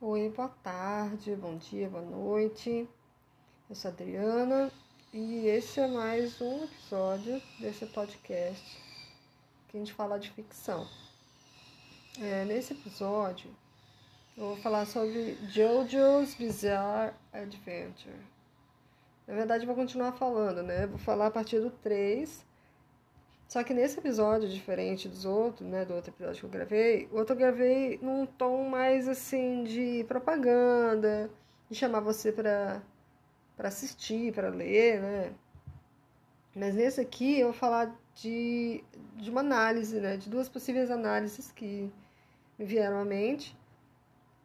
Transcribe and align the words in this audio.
Oi, 0.00 0.28
boa 0.28 0.48
tarde, 0.62 1.34
bom 1.34 1.56
dia, 1.56 1.88
boa 1.88 2.04
noite. 2.04 2.88
Eu 3.68 3.74
sou 3.74 3.90
Adriana 3.90 4.70
e 5.12 5.48
este 5.48 5.80
é 5.80 5.88
mais 5.88 6.40
um 6.40 6.62
episódio 6.62 7.42
desse 7.58 7.84
podcast 7.86 8.80
que 9.66 9.76
a 9.76 9.80
gente 9.80 9.92
fala 9.92 10.16
de 10.16 10.30
ficção. 10.30 10.86
É, 12.20 12.44
nesse 12.44 12.74
episódio, 12.74 13.50
eu 14.36 14.50
vou 14.50 14.56
falar 14.58 14.86
sobre 14.86 15.34
JoJo's 15.48 16.32
Bizarre 16.36 17.12
Adventure. 17.32 18.20
Na 19.26 19.34
verdade, 19.34 19.64
eu 19.64 19.66
vou 19.66 19.74
continuar 19.74 20.12
falando, 20.12 20.62
né? 20.62 20.86
Vou 20.86 20.98
falar 20.98 21.26
a 21.26 21.32
partir 21.32 21.58
do 21.58 21.72
3 21.72 22.46
só 23.48 23.64
que 23.64 23.72
nesse 23.72 23.98
episódio, 23.98 24.48
diferente 24.48 25.08
dos 25.08 25.24
outros, 25.24 25.66
né, 25.68 25.84
do 25.84 25.94
outro 25.94 26.12
episódio 26.12 26.40
que 26.40 26.44
eu 26.46 26.50
gravei, 26.50 27.08
o 27.10 27.16
outro 27.16 27.34
eu 27.34 27.38
gravei 27.38 27.98
num 28.02 28.26
tom 28.26 28.68
mais 28.68 29.08
assim 29.08 29.64
de 29.64 30.04
propaganda, 30.06 31.30
de 31.70 31.74
chamar 31.76 32.00
você 32.00 32.30
para 32.30 32.82
para 33.56 33.68
assistir, 33.68 34.32
para 34.32 34.50
ler, 34.50 35.00
né? 35.00 35.32
Mas 36.54 36.74
nesse 36.74 37.00
aqui 37.00 37.40
eu 37.40 37.48
vou 37.48 37.54
falar 37.54 37.92
de, 38.14 38.84
de 39.16 39.30
uma 39.30 39.40
análise, 39.40 39.98
né, 40.00 40.16
de 40.16 40.30
duas 40.30 40.48
possíveis 40.48 40.90
análises 40.90 41.50
que 41.50 41.90
me 42.58 42.64
vieram 42.64 42.98
à 43.00 43.04
mente. 43.04 43.56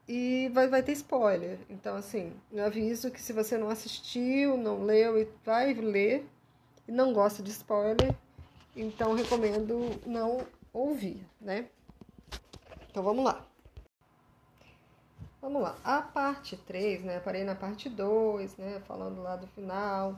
E 0.08 0.50
vai, 0.54 0.67
vai 0.67 0.81
ter 0.84 0.94
spoiler. 0.94 1.59
Então, 1.70 1.95
assim, 1.95 2.34
eu 2.52 2.66
aviso 2.66 3.12
que 3.12 3.22
se 3.22 3.34
você 3.34 3.58
não 3.58 3.70
assistiu, 3.70 4.58
não 4.58 4.84
leu 4.84 5.20
e 5.20 5.28
vai 5.45 5.73
ler 5.73 6.26
e 6.88 6.92
não 6.92 7.14
gosta 7.14 7.42
de 7.44 7.52
spoiler, 7.52 8.16
então 8.76 9.13
recomendo 9.13 10.00
não 10.05 10.45
ouvir, 10.72 11.26
né? 11.40 11.70
Então 12.90 13.04
vamos 13.04 13.23
lá. 13.23 13.45
Vamos 15.41 15.62
lá. 15.62 15.77
A 15.84 16.02
parte 16.02 16.55
3, 16.55 17.04
né? 17.04 17.20
Parei 17.20 17.44
na 17.44 17.54
parte 17.54 17.89
2, 17.89 18.58
né? 18.58 18.81
Falando 18.88 19.22
lá 19.22 19.36
do 19.36 19.45
final. 19.48 20.17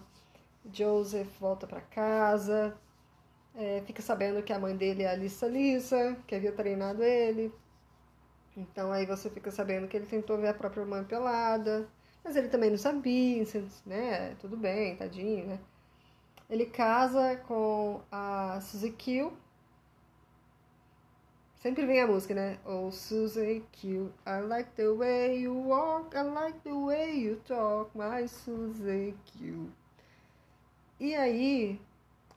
Joseph 0.71 1.27
volta 1.39 1.67
para 1.67 1.81
casa. 1.81 2.77
É, 3.55 3.81
fica 3.85 4.01
sabendo 4.01 4.43
que 4.43 4.53
a 4.53 4.59
mãe 4.59 4.75
dele 4.75 5.03
é 5.03 5.09
a 5.09 5.15
Lissa 5.15 5.47
Lissa, 5.47 6.17
que 6.27 6.35
havia 6.35 6.51
treinado 6.51 7.03
ele. 7.03 7.53
Então 8.55 8.91
aí 8.91 9.05
você 9.05 9.29
fica 9.29 9.51
sabendo 9.51 9.87
que 9.87 9.97
ele 9.97 10.05
tentou 10.05 10.37
ver 10.37 10.49
a 10.49 10.53
própria 10.53 10.85
mãe 10.85 11.03
pelada. 11.03 11.87
Mas 12.23 12.35
ele 12.35 12.49
também 12.49 12.69
não 12.69 12.77
sabia, 12.77 13.43
né? 13.85 14.35
Tudo 14.39 14.57
bem, 14.57 14.95
tadinho, 14.95 15.45
né? 15.47 15.59
Ele 16.49 16.65
casa 16.67 17.35
com 17.47 18.01
a 18.11 18.59
Suzy 18.61 18.91
Q. 18.91 19.31
Sempre 21.55 21.85
vem 21.87 21.99
a 21.99 22.05
música, 22.05 22.35
né? 22.35 22.59
Oh, 22.63 22.91
Suzy 22.91 23.63
Q, 23.71 24.11
I 24.27 24.41
like 24.41 24.69
the 24.75 24.89
way 24.89 25.41
you 25.41 25.53
walk, 25.53 26.15
I 26.15 26.21
like 26.21 26.59
the 26.59 26.73
way 26.73 27.19
you 27.19 27.41
talk, 27.47 27.89
my 27.97 28.27
Suzy 28.27 29.15
Q. 29.25 29.71
E 30.99 31.15
aí, 31.15 31.81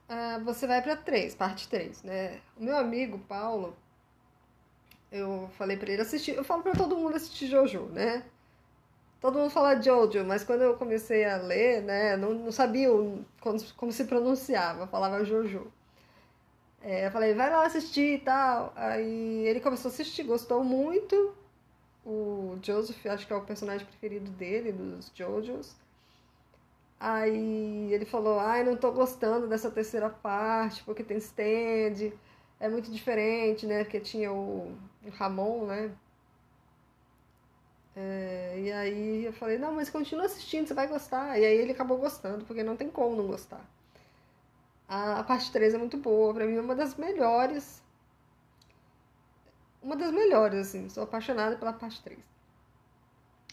uh, 0.09 0.43
você 0.43 0.67
vai 0.67 0.81
para 0.81 0.97
3, 0.97 1.35
parte 1.35 1.69
3, 1.69 2.03
né? 2.03 2.41
O 2.57 2.65
meu 2.65 2.79
amigo 2.79 3.19
Paulo, 3.19 3.77
eu 5.13 5.51
falei 5.59 5.77
para 5.77 5.93
ele 5.93 6.03
assistir, 6.03 6.35
eu 6.35 6.45
falo 6.45 6.63
para 6.63 6.73
todo 6.73 6.97
mundo 6.97 7.15
assistir 7.17 7.49
Jojo, 7.49 7.87
né? 7.87 8.25
Todo 9.21 9.39
mundo 9.39 9.51
fala 9.51 9.81
Jojo, 9.81 10.25
mas 10.25 10.45
quando 10.45 10.63
eu 10.63 10.77
comecei 10.77 11.25
a 11.25 11.37
ler, 11.37 11.83
né, 11.83 12.17
não, 12.17 12.33
não 12.35 12.53
sabia 12.53 12.89
como, 13.41 13.59
como 13.77 13.93
se 13.93 14.05
pronunciava, 14.05 14.87
falava 14.87 15.25
Jojo. 15.25 15.73
É, 16.81 17.07
eu 17.07 17.11
falei, 17.11 17.35
vai 17.35 17.51
lá 17.51 17.67
assistir 17.67 18.15
e 18.15 18.19
tal. 18.21 18.73
Aí 18.77 19.47
ele 19.47 19.61
começou 19.61 19.91
a 19.91 19.93
assistir, 19.93 20.23
gostou 20.23 20.63
muito. 20.65 21.35
O 22.07 22.59
Joseph, 22.63 23.05
acho 23.07 23.27
que 23.27 23.33
é 23.33 23.37
o 23.37 23.43
personagem 23.45 23.87
preferido 23.87 24.31
dele, 24.33 24.73
dos 24.73 25.11
Jojos. 25.15 25.77
Aí 27.01 27.93
ele 27.93 28.05
falou, 28.05 28.41
ai, 28.41 28.65
não 28.65 28.77
tô 28.77 28.91
gostando 28.93 29.47
dessa 29.47 29.71
terceira 29.71 30.11
parte, 30.11 30.83
porque 30.85 31.05
tem 31.05 31.19
stand, 31.19 32.13
é 32.59 32.69
muito 32.69 32.91
diferente, 32.91 33.67
né? 33.67 33.85
Porque 33.85 34.01
tinha 34.01 34.33
o, 34.33 34.75
o 35.05 35.11
Ramon, 35.13 35.67
né? 35.67 35.93
É, 38.01 38.55
e 38.61 38.71
aí 38.73 39.25
eu 39.25 39.33
falei, 39.33 39.59
não, 39.59 39.73
mas 39.73 39.91
continua 39.91 40.27
assistindo, 40.27 40.69
você 40.69 40.75
vai 40.75 40.87
gostar. 40.87 41.37
E 41.37 41.45
aí 41.45 41.59
ele 41.59 41.73
acabou 41.73 41.99
gostando, 41.99 42.45
porque 42.45 42.63
não 42.63 42.77
tem 42.77 42.89
como 42.89 43.17
não 43.17 43.27
gostar. 43.27 43.61
A, 44.89 45.19
a 45.19 45.25
parte 45.25 45.51
3 45.51 45.75
é 45.75 45.79
muito 45.79 45.97
boa, 45.97 46.33
pra 46.33 46.47
mim 46.47 46.57
é 46.57 46.61
uma 46.61 46.77
das 46.77 46.95
melhores. 46.97 47.83
Uma 49.83 49.97
das 49.97 50.13
melhores, 50.13 50.69
assim, 50.69 50.89
sou 50.89 51.03
apaixonada 51.03 51.57
pela 51.57 51.73
parte 51.73 52.01
3. 52.03 52.21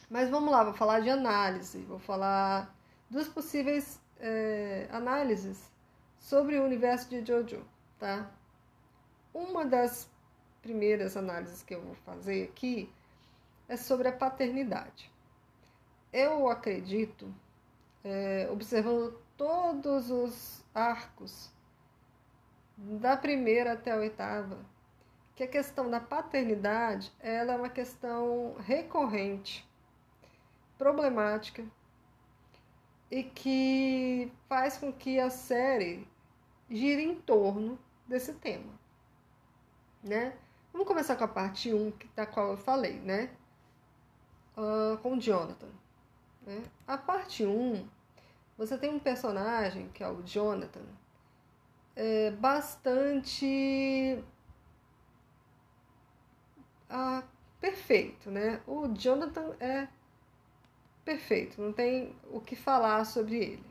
Mas 0.10 0.30
vamos 0.30 0.52
lá, 0.52 0.64
vou 0.64 0.74
falar 0.74 1.00
de 1.00 1.10
análise, 1.10 1.80
vou 1.80 2.00
falar 2.00 2.72
duas 3.10 3.28
possíveis 3.28 4.00
é, 4.20 4.88
análises 4.92 5.72
sobre 6.20 6.60
o 6.60 6.64
universo 6.64 7.10
de 7.10 7.26
Jojo, 7.26 7.66
tá? 8.00 8.30
Uma 9.34 9.66
das 9.66 10.08
primeiras 10.62 11.18
análises 11.18 11.64
que 11.64 11.74
eu 11.74 11.82
vou 11.82 11.96
fazer 12.06 12.44
aqui 12.44 12.94
é 13.68 13.78
sobre 13.78 14.08
a 14.08 14.12
paternidade. 14.12 15.12
Eu 16.12 16.50
acredito, 16.50 17.34
é, 18.04 18.48
observando 18.52 19.20
todos 19.36 20.10
os 20.12 20.64
arcos, 20.74 21.52
da 22.78 23.16
primeira 23.16 23.74
até 23.74 23.92
a 23.92 23.98
oitava, 23.98 24.58
que 25.36 25.44
a 25.44 25.48
questão 25.48 25.90
da 25.90 26.00
paternidade 26.00 27.12
ela 27.20 27.54
é 27.54 27.58
uma 27.58 27.70
questão 27.70 28.56
recorrente, 28.60 29.68
problemática 30.78 31.66
e 33.12 33.24
que 33.24 34.32
faz 34.48 34.78
com 34.78 34.92
que 34.92 35.20
a 35.20 35.30
série 35.30 36.08
gire 36.70 37.04
em 37.04 37.16
torno 37.16 37.78
desse 38.08 38.34
tema, 38.34 38.74
né? 40.04 40.34
Vamos 40.72 40.88
começar 40.88 41.16
com 41.16 41.24
a 41.24 41.28
parte 41.28 41.74
1, 41.74 41.94
da 42.16 42.26
qual 42.26 42.52
eu 42.52 42.58
falei, 42.58 43.00
né? 43.00 43.30
Uh, 44.58 44.98
com 45.00 45.20
Jonathan. 45.20 45.70
Né? 46.46 46.64
A 46.88 46.98
parte 46.98 47.46
1, 47.46 47.88
você 48.58 48.78
tem 48.78 48.90
um 48.90 49.00
personagem 49.00 49.90
que 49.90 50.04
é 50.04 50.10
o 50.10 50.22
Jonathan, 50.24 50.86
é 51.96 52.32
bastante 52.32 54.24
uh, 56.90 57.24
perfeito, 57.60 58.30
né? 58.30 58.62
O 58.68 58.88
Jonathan 58.90 59.56
é 59.60 59.88
perfeito, 61.04 61.62
não 61.62 61.72
tem 61.72 62.16
o 62.30 62.42
que 62.42 62.56
falar 62.56 63.06
sobre 63.06 63.38
ele. 63.38 63.66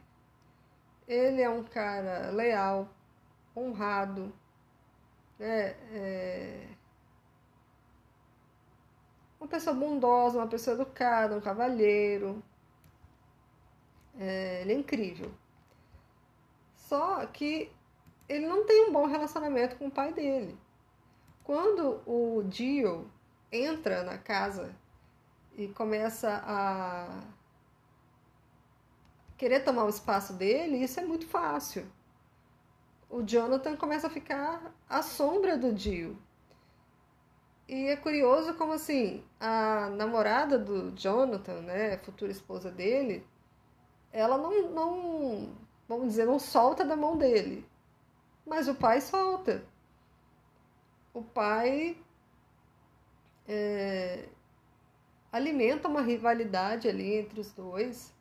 Ele 1.06 1.42
é 1.42 1.50
um 1.50 1.62
cara 1.64 2.30
leal, 2.30 2.88
honrado, 3.54 4.32
né? 5.38 5.76
É, 5.92 6.66
uma 9.44 9.48
pessoa 9.48 9.76
bondosa, 9.76 10.38
uma 10.38 10.46
pessoa 10.46 10.74
educada, 10.74 11.36
um 11.36 11.40
cavalheiro. 11.40 12.42
É, 14.18 14.62
ele 14.62 14.72
é 14.72 14.76
incrível. 14.76 15.30
Só 16.74 17.24
que 17.26 17.70
ele 18.26 18.46
não 18.46 18.64
tem 18.64 18.88
um 18.88 18.92
bom 18.92 19.06
relacionamento 19.06 19.76
com 19.76 19.88
o 19.88 19.90
pai 19.90 20.14
dele. 20.14 20.58
Quando 21.42 22.00
o 22.06 22.42
Dio 22.44 23.10
entra 23.52 24.02
na 24.02 24.16
casa 24.16 24.74
e 25.58 25.68
começa 25.68 26.42
a 26.46 27.22
querer 29.36 29.60
tomar 29.60 29.84
o 29.84 29.90
espaço 29.90 30.32
dele, 30.32 30.78
isso 30.78 30.98
é 30.98 31.04
muito 31.04 31.26
fácil. 31.26 31.86
O 33.10 33.22
Jonathan 33.22 33.76
começa 33.76 34.06
a 34.06 34.10
ficar 34.10 34.74
à 34.88 35.02
sombra 35.02 35.58
do 35.58 35.70
Dio. 35.70 36.16
E 37.66 37.86
é 37.86 37.96
curioso 37.96 38.54
como 38.54 38.72
assim, 38.72 39.24
a 39.40 39.88
namorada 39.90 40.58
do 40.58 40.90
Jonathan, 40.92 41.62
né, 41.62 41.96
futura 41.98 42.30
esposa 42.30 42.70
dele, 42.70 43.26
ela 44.12 44.36
não, 44.36 44.70
não, 44.70 45.52
vamos 45.88 46.08
dizer, 46.08 46.26
não 46.26 46.38
solta 46.38 46.84
da 46.84 46.96
mão 46.96 47.16
dele. 47.16 47.66
Mas 48.46 48.68
o 48.68 48.74
pai 48.74 49.00
solta. 49.00 49.64
O 51.14 51.22
pai 51.22 51.96
é, 53.48 54.28
alimenta 55.32 55.88
uma 55.88 56.02
rivalidade 56.02 56.88
ali 56.88 57.14
entre 57.14 57.40
os 57.40 57.52
dois. 57.52 58.12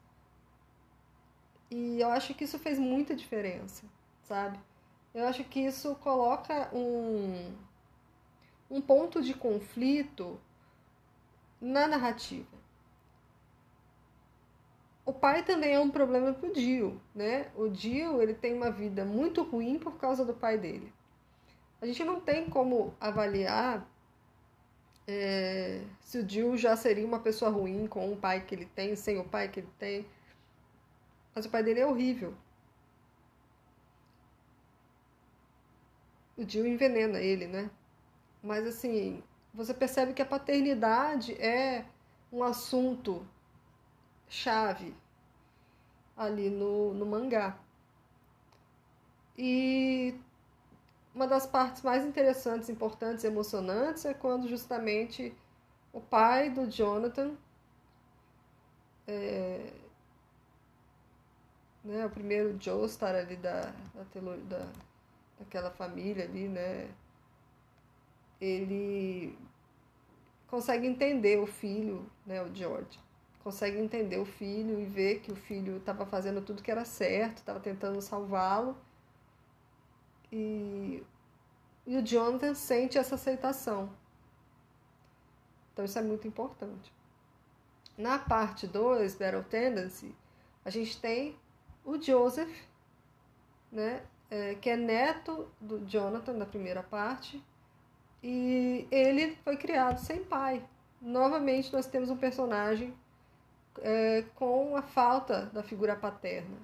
E 1.70 2.00
eu 2.00 2.10
acho 2.10 2.34
que 2.34 2.46
isso 2.46 2.58
fez 2.60 2.80
muita 2.80 3.16
diferença, 3.16 3.86
sabe? 4.22 4.60
Eu 5.14 5.28
acho 5.28 5.44
que 5.44 5.60
isso 5.60 5.96
coloca 5.96 6.70
um 6.74 7.54
um 8.74 8.82
ponto 8.82 9.22
de 9.22 9.36
conflito 9.36 10.40
na 11.62 11.88
narrativa. 11.88 12.58
O 15.06 15.14
pai 15.14 15.44
também 15.44 15.76
é 15.76 15.80
um 15.80 15.92
problema 15.92 16.34
para 16.34 16.50
o 16.50 16.54
Dio, 16.54 17.00
né? 17.14 17.52
O 17.56 17.68
Dio 17.70 18.20
ele 18.20 18.34
tem 18.34 18.54
uma 18.54 18.72
vida 18.72 19.06
muito 19.06 19.44
ruim 19.44 19.78
por 19.78 19.98
causa 19.98 20.26
do 20.26 20.34
pai 20.34 20.58
dele. 20.58 20.92
A 21.80 21.86
gente 21.86 22.04
não 22.04 22.20
tem 22.20 22.50
como 22.50 22.96
avaliar 23.00 23.88
é, 25.06 25.84
se 26.00 26.18
o 26.18 26.28
Jill 26.28 26.58
já 26.58 26.76
seria 26.76 27.06
uma 27.06 27.20
pessoa 27.20 27.52
ruim 27.52 27.86
com 27.86 28.12
o 28.12 28.18
pai 28.18 28.44
que 28.44 28.56
ele 28.56 28.66
tem, 28.66 28.96
sem 28.96 29.20
o 29.20 29.24
pai 29.24 29.50
que 29.50 29.60
ele 29.60 29.70
tem. 29.78 30.08
Mas 31.36 31.46
o 31.46 31.50
pai 31.50 31.62
dele 31.62 31.82
é 31.82 31.86
horrível. 31.86 32.34
O 36.36 36.50
Jill 36.50 36.66
envenena 36.66 37.20
ele, 37.20 37.46
né? 37.46 37.70
Mas 38.44 38.68
assim, 38.68 39.24
você 39.54 39.74
percebe 39.74 40.14
que 40.14 40.22
a 40.22 40.26
paternidade 40.26 41.34
é 41.42 41.86
um 42.32 42.44
assunto 42.44 43.26
chave 44.28 44.94
ali 46.18 46.50
no, 46.50 46.94
no 46.94 47.06
mangá. 47.06 47.58
E 49.38 50.14
uma 51.16 51.28
das 51.28 51.46
partes 51.46 51.82
mais 51.84 52.04
interessantes, 52.04 52.70
importantes 52.70 53.24
e 53.24 53.28
emocionantes 53.28 54.04
é 54.06 54.14
quando 54.14 54.48
justamente 54.48 55.34
o 55.94 56.02
pai 56.02 56.50
do 56.50 56.70
Jonathan, 56.70 57.36
é, 59.08 59.72
né, 61.84 62.06
o 62.06 62.10
primeiro 62.10 62.58
Joestar 62.60 63.16
ali 63.16 63.36
da, 63.36 63.62
da, 63.94 64.36
da, 64.50 64.68
daquela 65.40 65.72
família 65.72 66.26
ali, 66.26 66.48
né, 66.48 66.90
ele 68.44 69.38
consegue 70.48 70.86
entender 70.86 71.40
o 71.40 71.48
filho, 71.48 72.06
né, 72.26 72.42
o 72.44 72.54
George, 72.54 73.00
consegue 73.42 73.78
entender 73.78 74.20
o 74.20 74.26
filho 74.26 74.80
e 74.80 74.86
ver 74.86 75.20
que 75.22 75.32
o 75.32 75.36
filho 75.36 75.78
estava 75.78 76.06
fazendo 76.06 76.42
tudo 76.42 76.62
que 76.62 76.70
era 76.70 76.84
certo, 76.84 77.38
estava 77.38 77.60
tentando 77.60 78.02
salvá-lo 78.02 78.78
e, 80.32 81.02
e 81.88 81.98
o 81.98 82.02
Jonathan 82.06 82.54
sente 82.54 82.98
essa 82.98 83.16
aceitação. 83.16 83.90
Então 85.72 85.86
isso 85.86 85.98
é 85.98 86.02
muito 86.02 86.28
importante. 86.28 86.94
Na 87.98 88.20
parte 88.20 88.68
2, 88.68 89.16
Battle 89.16 89.44
Tendency, 89.44 90.14
a 90.66 90.70
gente 90.70 91.00
tem 91.00 91.38
o 91.86 92.02
Joseph, 92.02 92.54
né, 93.72 94.04
é, 94.30 94.56
que 94.56 94.70
é 94.70 94.76
neto 94.76 95.48
do 95.62 95.86
Jonathan 95.86 96.34
na 96.34 96.46
primeira 96.46 96.84
parte, 96.84 97.44
e 98.24 98.88
ele 98.90 99.36
foi 99.44 99.58
criado 99.58 99.98
sem 99.98 100.24
pai. 100.24 100.64
Novamente 101.02 101.74
nós 101.74 101.86
temos 101.86 102.10
um 102.10 102.16
personagem 102.16 102.94
é, 103.82 104.24
com 104.36 104.78
a 104.78 104.82
falta 104.82 105.48
da 105.48 105.62
figura 105.62 105.96
paterna. 105.96 106.58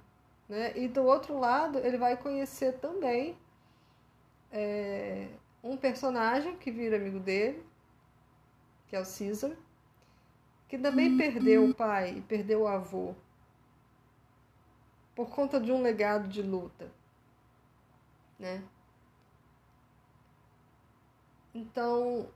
Né? 0.48 0.72
E 0.78 0.88
do 0.88 1.04
outro 1.04 1.38
lado, 1.38 1.78
ele 1.80 1.98
vai 1.98 2.16
conhecer 2.16 2.80
também 2.80 3.38
é, 4.52 5.28
um 5.62 5.76
personagem 5.76 6.56
que 6.56 6.72
vira 6.72 6.96
amigo 6.96 7.20
dele, 7.20 7.64
que 8.88 8.96
é 8.96 9.02
o 9.02 9.06
Caesar, 9.06 9.52
que 10.70 10.78
também 10.78 11.18
perdeu 11.18 11.66
o 11.66 11.74
pai 11.74 12.18
e 12.18 12.22
perdeu 12.22 12.62
o 12.62 12.68
avô 12.68 13.14
por 15.16 15.30
conta 15.30 15.60
de 15.60 15.72
um 15.72 15.82
legado 15.82 16.30
de 16.30 16.42
luta, 16.42 16.90
né? 18.40 18.64
Então, 21.60 22.30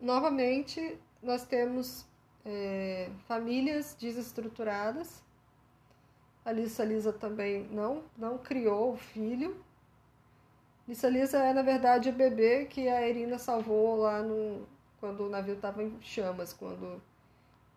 novamente, 0.00 0.96
nós 1.20 1.44
temos 1.44 2.06
é, 2.44 3.10
famílias 3.26 3.96
desestruturadas. 3.98 5.24
A 6.44 6.52
Lisa 6.52 6.84
Lisa 6.84 7.12
também 7.12 7.64
não, 7.64 8.04
não 8.16 8.38
criou 8.38 8.92
o 8.92 8.96
filho, 8.96 9.60
Lisa 10.86 11.08
Lisa 11.08 11.38
é, 11.38 11.52
na 11.52 11.62
verdade, 11.62 12.10
o 12.10 12.12
bebê 12.12 12.66
que 12.66 12.88
a 12.88 13.08
Irina 13.08 13.40
salvou 13.40 13.96
lá 13.96 14.22
no, 14.22 14.64
quando 15.00 15.24
o 15.24 15.28
navio 15.28 15.54
estava 15.54 15.82
em 15.82 16.00
chamas, 16.00 16.52
quando 16.52 17.02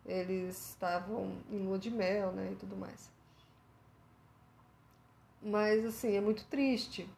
eles 0.06 0.70
estavam 0.70 1.38
em 1.50 1.58
lua 1.58 1.80
de 1.80 1.90
mel, 1.90 2.32
né, 2.34 2.52
e 2.52 2.56
tudo 2.56 2.76
mais. 2.78 3.12
Mas, 5.42 5.84
assim, 5.84 6.16
é 6.16 6.22
muito 6.22 6.46
triste. 6.46 7.10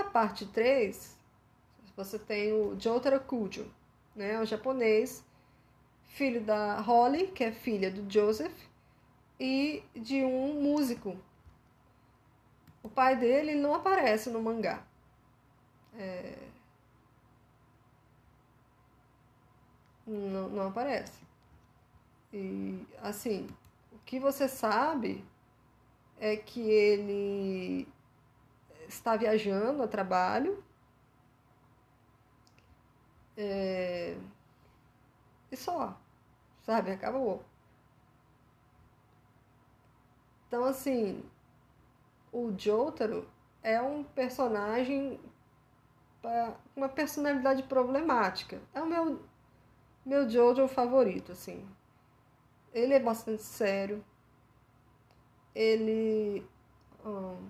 Na 0.00 0.08
parte 0.08 0.46
3, 0.46 1.14
você 1.94 2.18
tem 2.18 2.54
o 2.54 2.74
Jotaro 2.80 3.20
Kujo, 3.20 3.70
né, 4.16 4.40
o 4.40 4.46
japonês, 4.46 5.22
filho 6.06 6.40
da 6.40 6.80
Holly, 6.80 7.26
que 7.26 7.44
é 7.44 7.52
filha 7.52 7.90
do 7.90 8.10
Joseph, 8.10 8.56
e 9.38 9.82
de 9.94 10.24
um 10.24 10.62
músico 10.62 11.18
o 12.82 12.88
pai 12.88 13.14
dele 13.14 13.54
não 13.54 13.74
aparece 13.74 14.30
no 14.30 14.40
mangá. 14.40 14.82
É... 15.94 16.34
Não, 20.06 20.48
não 20.48 20.68
aparece. 20.68 21.20
E, 22.32 22.86
assim, 23.02 23.46
o 23.92 23.98
que 24.06 24.18
você 24.18 24.48
sabe 24.48 25.22
é 26.18 26.36
que 26.36 26.60
ele 26.62 27.86
está 28.90 29.16
viajando 29.16 29.82
a 29.82 29.88
trabalho. 29.88 30.62
É... 33.36 34.16
E 35.50 35.56
só, 35.56 35.98
sabe? 36.62 36.92
Acabou. 36.92 37.44
Então, 40.46 40.64
assim, 40.64 41.24
o 42.32 42.52
Jotaro 42.56 43.28
é 43.62 43.80
um 43.80 44.02
personagem 44.04 45.20
com 46.22 46.54
uma 46.76 46.88
personalidade 46.88 47.62
problemática. 47.62 48.60
É 48.74 48.80
o 48.80 48.86
meu 48.86 49.20
meu 50.04 50.28
Jojo 50.28 50.66
favorito, 50.68 51.32
assim. 51.32 51.66
Ele 52.72 52.94
é 52.94 53.00
bastante 53.00 53.42
sério. 53.42 54.04
Ele 55.54 56.44
hum, 57.04 57.48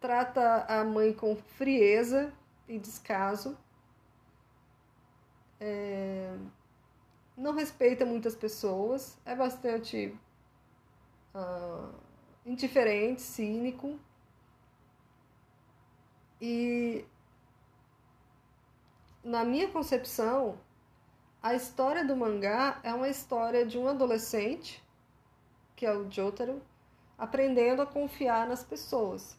trata 0.00 0.64
a 0.68 0.84
mãe 0.84 1.12
com 1.12 1.36
frieza 1.36 2.32
e 2.68 2.78
descaso. 2.78 3.56
É, 5.58 6.36
não 7.36 7.54
respeita 7.54 8.04
muitas 8.04 8.34
pessoas. 8.34 9.18
É 9.24 9.34
bastante 9.34 10.16
uh, 11.34 11.94
indiferente, 12.44 13.22
cínico. 13.22 13.98
E 16.40 17.04
na 19.24 19.44
minha 19.44 19.68
concepção, 19.68 20.58
a 21.42 21.54
história 21.54 22.04
do 22.04 22.16
mangá 22.16 22.80
é 22.82 22.92
uma 22.92 23.08
história 23.08 23.64
de 23.64 23.78
um 23.78 23.88
adolescente, 23.88 24.82
que 25.74 25.86
é 25.86 25.92
o 25.92 26.10
Jotaro, 26.10 26.62
aprendendo 27.18 27.82
a 27.82 27.86
confiar 27.86 28.46
nas 28.46 28.64
pessoas. 28.64 29.38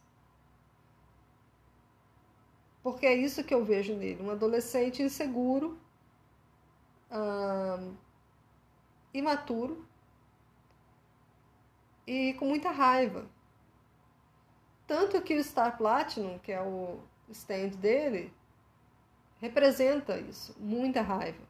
Porque 2.88 3.06
é 3.06 3.13
isso 3.13 3.44
que 3.44 3.53
eu 3.53 3.65
vejo 3.65 3.94
nele, 3.98 4.24
um 4.24 4.32
adolescente 4.32 5.03
inseguro, 5.03 5.77
imaturo 9.13 9.86
e 12.08 12.34
com 12.36 12.46
muita 12.46 12.72
raiva. 12.72 13.27
Tanto 14.88 15.22
que 15.22 15.36
o 15.36 15.44
Star 15.44 15.77
Platinum, 15.77 16.39
que 16.39 16.50
é 16.50 16.62
o 16.62 17.01
stand 17.29 17.72
dele, 17.72 18.34
representa 19.41 20.17
isso, 20.17 20.56
muita 20.58 21.01
raiva, 21.01 21.44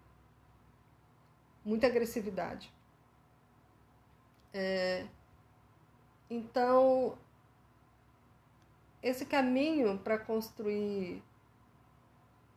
muita 1.63 1.86
agressividade. 1.86 2.74
É, 4.51 5.06
então, 6.32 7.15
esse 9.03 9.24
caminho 9.24 10.00
para 10.00 10.17
construir 10.17 11.26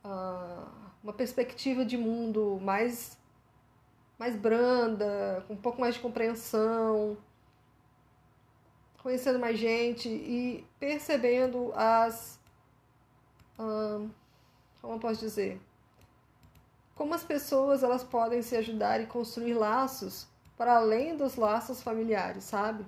uma 0.02 1.12
perspectiva 1.12 1.84
de 1.84 1.96
mundo 1.96 2.58
mais, 2.62 3.18
mais 4.18 4.36
branda, 4.36 5.44
com 5.46 5.54
um 5.54 5.56
pouco 5.56 5.80
mais 5.80 5.94
de 5.94 6.00
compreensão, 6.00 7.16
conhecendo 9.02 9.38
mais 9.38 9.58
gente 9.58 10.08
e 10.08 10.66
percebendo 10.78 11.72
as. 11.74 12.38
Como 13.56 14.94
eu 14.94 14.98
posso 14.98 15.20
dizer? 15.20 15.60
Como 16.94 17.14
as 17.14 17.24
pessoas 17.24 17.82
elas 17.82 18.02
podem 18.02 18.42
se 18.42 18.56
ajudar 18.56 19.00
e 19.00 19.06
construir 19.06 19.54
laços 19.54 20.26
para 20.56 20.76
além 20.76 21.16
dos 21.16 21.36
laços 21.36 21.82
familiares, 21.82 22.44
sabe? 22.44 22.84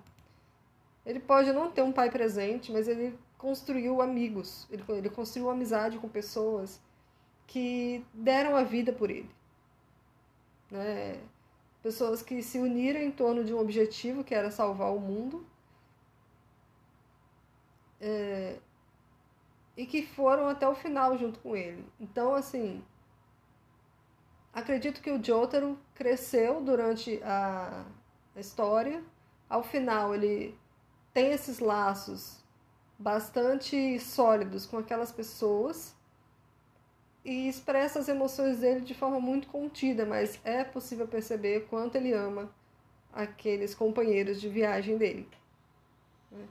Ele 1.05 1.19
pode 1.19 1.53
não 1.53 1.71
ter 1.71 1.83
um 1.83 1.93
pai 1.93 2.11
presente, 2.11 2.71
mas 2.71 2.87
ele 2.87 3.19
construiu 3.39 4.01
amigos, 4.01 4.67
ele, 4.71 4.85
ele 4.89 5.11
construiu 5.11 5.51
amizade 5.51 5.99
com 5.99 6.09
pessoas 6.09 6.81
que 7.53 8.03
deram 8.15 8.57
a 8.57 8.63
vida 8.63 8.95
por 8.95 9.11
ele. 9.11 9.31
Né? 10.71 11.21
Pessoas 11.83 12.23
que 12.23 12.43
se 12.43 12.59
uniram 12.59 12.99
em 12.99 13.11
torno 13.11 13.45
de 13.45 13.53
um 13.53 13.59
objetivo 13.59 14.25
que 14.25 14.35
era 14.35 14.51
salvar 14.51 14.91
o 14.91 14.99
mundo 14.99 15.47
é, 18.01 18.59
e 19.77 19.85
que 19.85 20.07
foram 20.07 20.49
até 20.49 20.67
o 20.67 20.75
final 20.75 21.19
junto 21.19 21.41
com 21.41 21.55
ele. 21.55 21.85
Então, 22.01 22.35
assim, 22.35 22.83
acredito 24.51 25.03
que 25.03 25.11
o 25.11 25.23
Jotaro 25.23 25.79
cresceu 25.95 26.63
durante 26.63 27.23
a, 27.23 27.85
a 28.35 28.41
história. 28.41 29.05
Ao 29.47 29.63
final, 29.63 30.15
ele 30.15 30.59
tem 31.13 31.33
esses 31.33 31.59
laços 31.59 32.43
bastante 32.99 34.01
sólidos 34.01 34.65
com 34.65 34.79
aquelas 34.79 35.13
pessoas 35.13 35.95
e 37.25 37.49
expressa 37.49 37.99
as 37.99 38.09
emoções 38.09 38.59
dele 38.59 38.81
de 38.81 38.95
forma 38.95 39.21
muito 39.21 39.49
contida, 39.49 40.05
mas 40.05 40.41
é 40.45 40.65
possível 40.65 41.07
perceber 41.07 41.67
quanto 41.69 41.97
ele 41.97 42.13
ama 42.13 42.51
aqueles 43.13 43.75
companheiros 43.75 44.41
de 44.41 44.49
viagem 44.49 44.97
dele. 44.97 45.29
Né? 46.31 46.47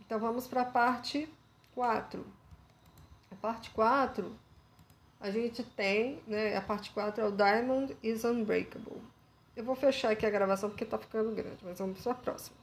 Então 0.00 0.18
vamos 0.18 0.48
para 0.48 0.62
a 0.62 0.66
parte 0.66 1.28
4. 1.74 2.24
A 3.30 3.34
parte 3.36 3.70
4, 3.70 4.34
a 5.20 5.30
gente 5.30 5.62
tem, 5.62 6.20
né, 6.26 6.56
a 6.56 6.60
parte 6.60 6.90
4 6.90 7.22
é 7.22 7.26
o 7.26 7.32
Diamond 7.32 7.96
is 8.02 8.24
Unbreakable. 8.24 9.00
Eu 9.54 9.64
vou 9.64 9.74
fechar 9.74 10.10
aqui 10.10 10.26
a 10.26 10.30
gravação 10.30 10.68
porque 10.68 10.84
está 10.84 10.98
ficando 10.98 11.34
grande, 11.34 11.58
mas 11.62 11.78
vamos 11.78 12.02
para 12.02 12.12
a 12.12 12.16
próxima. 12.16 12.56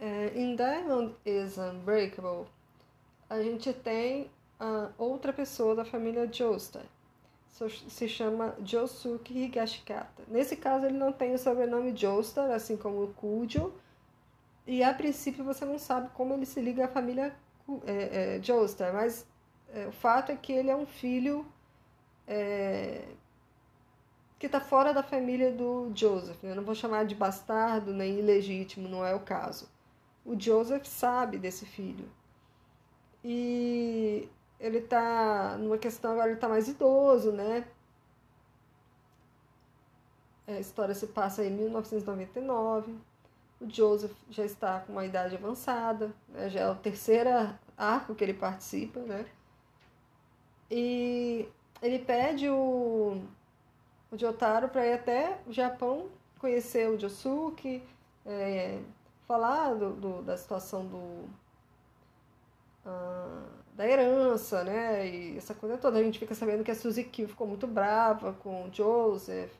É, 0.00 0.32
em 0.34 0.56
Diamond 0.56 1.14
is 1.24 1.56
Unbreakable, 1.58 2.48
a 3.32 3.42
gente 3.42 3.72
tem 3.72 4.30
a 4.60 4.90
outra 4.98 5.32
pessoa 5.32 5.74
da 5.74 5.86
família 5.86 6.30
Joestar. 6.30 6.84
Se 7.88 8.06
chama 8.06 8.54
Josuke 8.62 9.32
Higashikata. 9.32 10.22
Nesse 10.28 10.56
caso, 10.56 10.84
ele 10.84 10.98
não 10.98 11.12
tem 11.12 11.32
o 11.34 11.38
sobrenome 11.38 11.96
Joestar, 11.96 12.50
assim 12.50 12.76
como 12.76 13.02
o 13.02 13.14
Kujo. 13.14 13.72
E 14.66 14.82
a 14.82 14.92
princípio 14.92 15.42
você 15.44 15.64
não 15.64 15.78
sabe 15.78 16.10
como 16.14 16.34
ele 16.34 16.44
se 16.44 16.60
liga 16.60 16.84
à 16.84 16.88
família 16.88 17.34
é, 17.86 18.36
é, 18.36 18.92
mas 18.92 19.26
é, 19.72 19.86
o 19.86 19.92
fato 19.92 20.30
é 20.30 20.36
que 20.36 20.52
ele 20.52 20.70
é 20.70 20.76
um 20.76 20.86
filho 20.86 21.46
é, 22.26 23.02
que 24.38 24.46
está 24.46 24.60
fora 24.60 24.92
da 24.92 25.02
família 25.02 25.50
do 25.50 25.90
Joseph. 25.94 26.42
Eu 26.44 26.54
não 26.54 26.64
vou 26.64 26.74
chamar 26.74 27.06
de 27.06 27.14
bastardo 27.14 27.94
nem 27.94 28.18
ilegítimo, 28.18 28.88
não 28.88 29.04
é 29.04 29.14
o 29.14 29.20
caso. 29.20 29.68
O 30.24 30.38
Joseph 30.38 30.84
sabe 30.84 31.38
desse 31.38 31.64
filho. 31.64 32.08
E 33.24 34.28
ele 34.58 34.78
está 34.78 35.56
numa 35.58 35.78
questão 35.78 36.12
agora 36.12 36.28
ele 36.28 36.36
está 36.36 36.48
mais 36.48 36.68
idoso, 36.68 37.32
né? 37.32 37.66
A 40.46 40.58
história 40.58 40.94
se 40.94 41.06
passa 41.08 41.44
em 41.44 41.50
1999. 41.50 42.94
O 43.60 43.70
Joseph 43.70 44.16
já 44.30 44.44
está 44.44 44.80
com 44.80 44.92
uma 44.92 45.04
idade 45.04 45.36
avançada, 45.36 46.12
né? 46.28 46.50
já 46.50 46.60
é 46.60 46.70
o 46.70 46.74
terceiro 46.74 47.30
arco 47.76 48.14
que 48.14 48.24
ele 48.24 48.34
participa, 48.34 49.00
né? 49.00 49.24
E 50.70 51.48
ele 51.80 51.98
pede 52.00 52.48
o, 52.48 53.22
o 54.10 54.18
Jotaro 54.18 54.68
para 54.68 54.86
ir 54.86 54.94
até 54.94 55.38
o 55.46 55.52
Japão 55.52 56.08
conhecer 56.38 56.88
o 56.88 56.98
Josuke, 56.98 57.82
é, 58.26 58.80
falar 59.26 59.74
do, 59.74 59.92
do, 59.92 60.22
da 60.22 60.36
situação 60.36 60.84
do, 60.86 61.28
ah, 62.84 63.42
da 63.74 63.86
herança, 63.86 64.64
né? 64.64 65.08
E 65.08 65.36
essa 65.36 65.54
coisa 65.54 65.78
toda. 65.78 65.98
A 65.98 66.02
gente 66.02 66.18
fica 66.18 66.34
sabendo 66.34 66.64
que 66.64 66.70
a 66.70 66.74
Suzy 66.74 67.04
Kill 67.04 67.28
ficou 67.28 67.46
muito 67.46 67.66
brava 67.66 68.32
com 68.32 68.64
o 68.64 68.72
Joseph. 68.72 69.52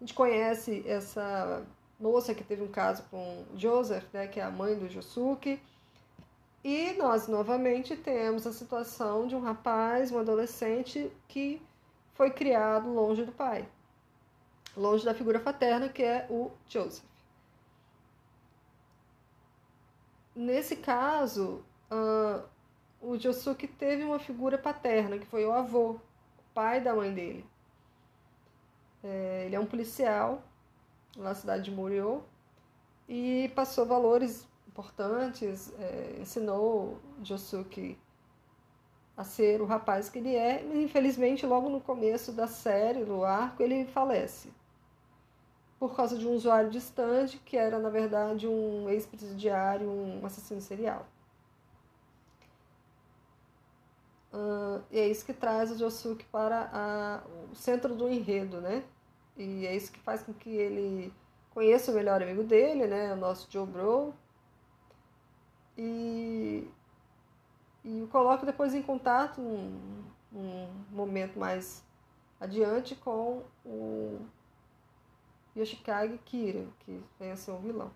A 0.00 0.04
gente 0.04 0.14
conhece 0.14 0.82
essa 0.86 1.62
moça 1.98 2.34
que 2.34 2.42
teve 2.42 2.62
um 2.62 2.68
caso 2.68 3.02
com 3.10 3.44
Joseph, 3.56 4.04
né? 4.12 4.26
Que 4.26 4.40
é 4.40 4.42
a 4.42 4.50
mãe 4.50 4.78
do 4.78 4.88
Josuke. 4.88 5.60
E 6.62 6.92
nós 6.94 7.26
novamente 7.26 7.96
temos 7.96 8.46
a 8.46 8.52
situação 8.52 9.26
de 9.26 9.34
um 9.34 9.40
rapaz, 9.40 10.12
um 10.12 10.18
adolescente 10.18 11.10
que 11.26 11.60
foi 12.14 12.30
criado 12.30 12.92
longe 12.92 13.24
do 13.24 13.32
pai, 13.32 13.66
longe 14.76 15.02
da 15.02 15.14
figura 15.14 15.40
paterna 15.40 15.88
que 15.88 16.02
é 16.02 16.26
o 16.28 16.50
Joseph. 16.68 17.02
Nesse 20.36 20.76
caso, 20.76 21.64
uh, 21.90 22.42
o 23.00 23.18
Josuke 23.18 23.66
teve 23.66 24.04
uma 24.04 24.18
figura 24.18 24.58
paterna, 24.58 25.18
que 25.18 25.26
foi 25.26 25.44
o 25.44 25.52
avô, 25.52 25.92
o 25.92 26.00
pai 26.54 26.80
da 26.80 26.94
mãe 26.94 27.12
dele. 27.12 27.44
É, 29.02 29.44
ele 29.46 29.56
é 29.56 29.60
um 29.60 29.66
policial 29.66 30.42
na 31.16 31.34
cidade 31.34 31.64
de 31.64 31.70
Muriô 31.70 32.20
e 33.08 33.50
passou 33.54 33.86
valores 33.86 34.46
importantes, 34.68 35.72
é, 35.78 36.18
ensinou 36.20 36.98
Josuke 37.22 37.98
a 39.16 39.24
ser 39.24 39.60
o 39.60 39.66
rapaz 39.66 40.08
que 40.08 40.18
ele 40.18 40.34
é, 40.34 40.62
mas 40.62 40.78
infelizmente 40.78 41.44
logo 41.44 41.68
no 41.68 41.80
começo 41.80 42.32
da 42.32 42.46
série, 42.46 43.04
no 43.04 43.24
arco, 43.24 43.62
ele 43.62 43.84
falece 43.86 44.50
por 45.80 45.96
causa 45.96 46.18
de 46.18 46.28
um 46.28 46.34
usuário 46.34 46.68
distante 46.68 47.38
que 47.38 47.56
era 47.56 47.78
na 47.78 47.88
verdade 47.88 48.46
um 48.46 48.88
ex-presidiário, 48.90 49.88
um 49.88 50.24
assassino 50.26 50.60
serial. 50.60 51.06
Uh, 54.32 54.82
e 54.90 54.98
é 54.98 55.08
isso 55.08 55.24
que 55.24 55.32
traz 55.32 55.72
o 55.72 55.78
Josuke 55.78 56.24
para 56.26 56.70
a, 56.72 57.22
o 57.50 57.54
centro 57.54 57.94
do 57.94 58.08
enredo, 58.08 58.60
né? 58.60 58.84
E 59.36 59.66
é 59.66 59.74
isso 59.74 59.90
que 59.90 59.98
faz 60.00 60.22
com 60.22 60.32
que 60.32 60.50
ele 60.50 61.12
conheça 61.50 61.90
o 61.90 61.94
melhor 61.94 62.22
amigo 62.22 62.44
dele, 62.44 62.86
né? 62.86 63.12
O 63.12 63.16
nosso 63.16 63.50
Joe 63.50 63.66
Bro. 63.66 64.14
E, 65.76 66.68
e 67.84 68.02
o 68.02 68.08
coloca 68.08 68.46
depois 68.46 68.74
em 68.74 68.82
contato 68.82 69.40
num, 69.40 70.04
num 70.30 70.68
momento 70.90 71.38
mais 71.38 71.82
adiante 72.40 72.94
com 72.94 73.42
o 73.64 74.20
Yoshikage 75.56 76.18
Kira, 76.24 76.66
que 76.80 77.02
vem 77.18 77.32
a 77.32 77.36
ser 77.36 77.50
um 77.50 77.60
vilão. 77.60 77.90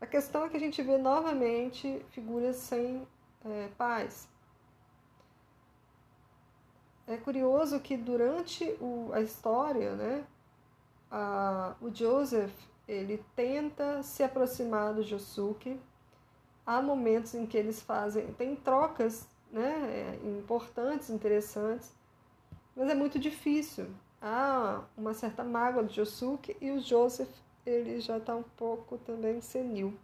A 0.00 0.06
questão 0.06 0.44
é 0.44 0.48
que 0.48 0.56
a 0.56 0.60
gente 0.60 0.80
vê 0.82 0.96
novamente 0.96 2.04
figuras 2.10 2.56
sem 2.56 3.06
é, 3.44 3.68
pais, 3.76 4.28
é 7.08 7.16
curioso 7.16 7.80
que 7.80 7.96
durante 7.96 8.64
o, 8.80 9.10
a 9.12 9.20
história, 9.22 9.94
né, 9.96 10.24
a, 11.10 11.74
o 11.80 11.92
Joseph 11.92 12.52
ele 12.86 13.24
tenta 13.34 14.02
se 14.02 14.22
aproximar 14.22 14.94
do 14.94 15.02
Josuke. 15.02 15.80
Há 16.66 16.82
momentos 16.82 17.34
em 17.34 17.46
que 17.46 17.56
eles 17.56 17.80
fazem, 17.80 18.26
tem 18.34 18.54
trocas 18.54 19.26
né, 19.50 20.18
importantes, 20.22 21.08
interessantes, 21.08 21.90
mas 22.76 22.90
é 22.90 22.94
muito 22.94 23.18
difícil. 23.18 23.86
Há 24.20 24.82
uma 24.96 25.14
certa 25.14 25.42
mágoa 25.42 25.82
do 25.82 25.92
Josuke 25.92 26.56
e 26.60 26.70
o 26.70 26.80
Joseph 26.80 27.30
ele 27.64 28.00
já 28.00 28.18
está 28.18 28.36
um 28.36 28.42
pouco 28.42 28.98
também 28.98 29.40
senil. 29.40 29.94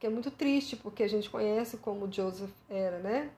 Que 0.00 0.06
é 0.06 0.10
muito 0.10 0.30
triste, 0.30 0.76
porque 0.76 1.02
a 1.04 1.08
gente 1.08 1.30
conhece 1.30 1.76
como 1.76 2.06
o 2.06 2.12
Joseph 2.12 2.52
era, 2.68 2.98
né? 2.98 3.30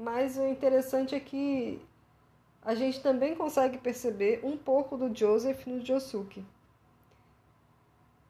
Mas 0.00 0.38
o 0.38 0.46
interessante 0.46 1.14
é 1.14 1.20
que 1.20 1.78
a 2.62 2.74
gente 2.74 3.02
também 3.02 3.34
consegue 3.34 3.76
perceber 3.76 4.40
um 4.42 4.56
pouco 4.56 4.96
do 4.96 5.14
Joseph 5.14 5.66
no 5.66 5.84
Josuke. 5.84 6.42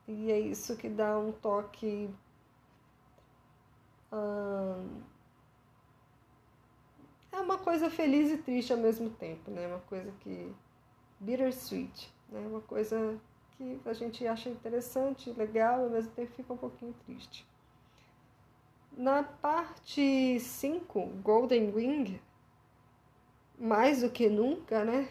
E 0.09 0.33
é 0.33 0.41
isso 0.41 0.77
que 0.77 0.89
dá 0.89 1.17
um 1.17 1.31
toque. 1.31 2.11
Hum, 4.13 5.01
é 7.31 7.37
uma 7.39 7.59
coisa 7.59 7.89
feliz 7.89 8.33
e 8.33 8.39
triste 8.39 8.73
ao 8.73 8.79
mesmo 8.79 9.11
tempo, 9.11 9.51
né? 9.53 9.69
Uma 9.69 9.81
coisa 9.81 10.11
que. 10.21 10.53
bittersweet, 11.21 12.13
né? 12.31 12.41
Uma 12.49 12.63
coisa 12.63 13.17
que 13.53 13.81
a 13.87 13.93
gente 13.93 14.27
acha 14.27 14.49
interessante, 14.49 15.31
legal, 15.33 15.85
ao 15.85 15.91
mesmo 15.91 16.11
tempo 16.13 16.33
fica 16.33 16.53
um 16.53 16.57
pouquinho 16.57 16.95
triste. 17.07 17.47
Na 18.97 19.23
parte 19.23 20.39
5, 20.39 21.01
Golden 21.23 21.73
Wing, 21.75 22.21
mais 23.59 24.03
do 24.03 24.11
que 24.11 24.29
nunca, 24.29 24.85
né? 24.85 25.09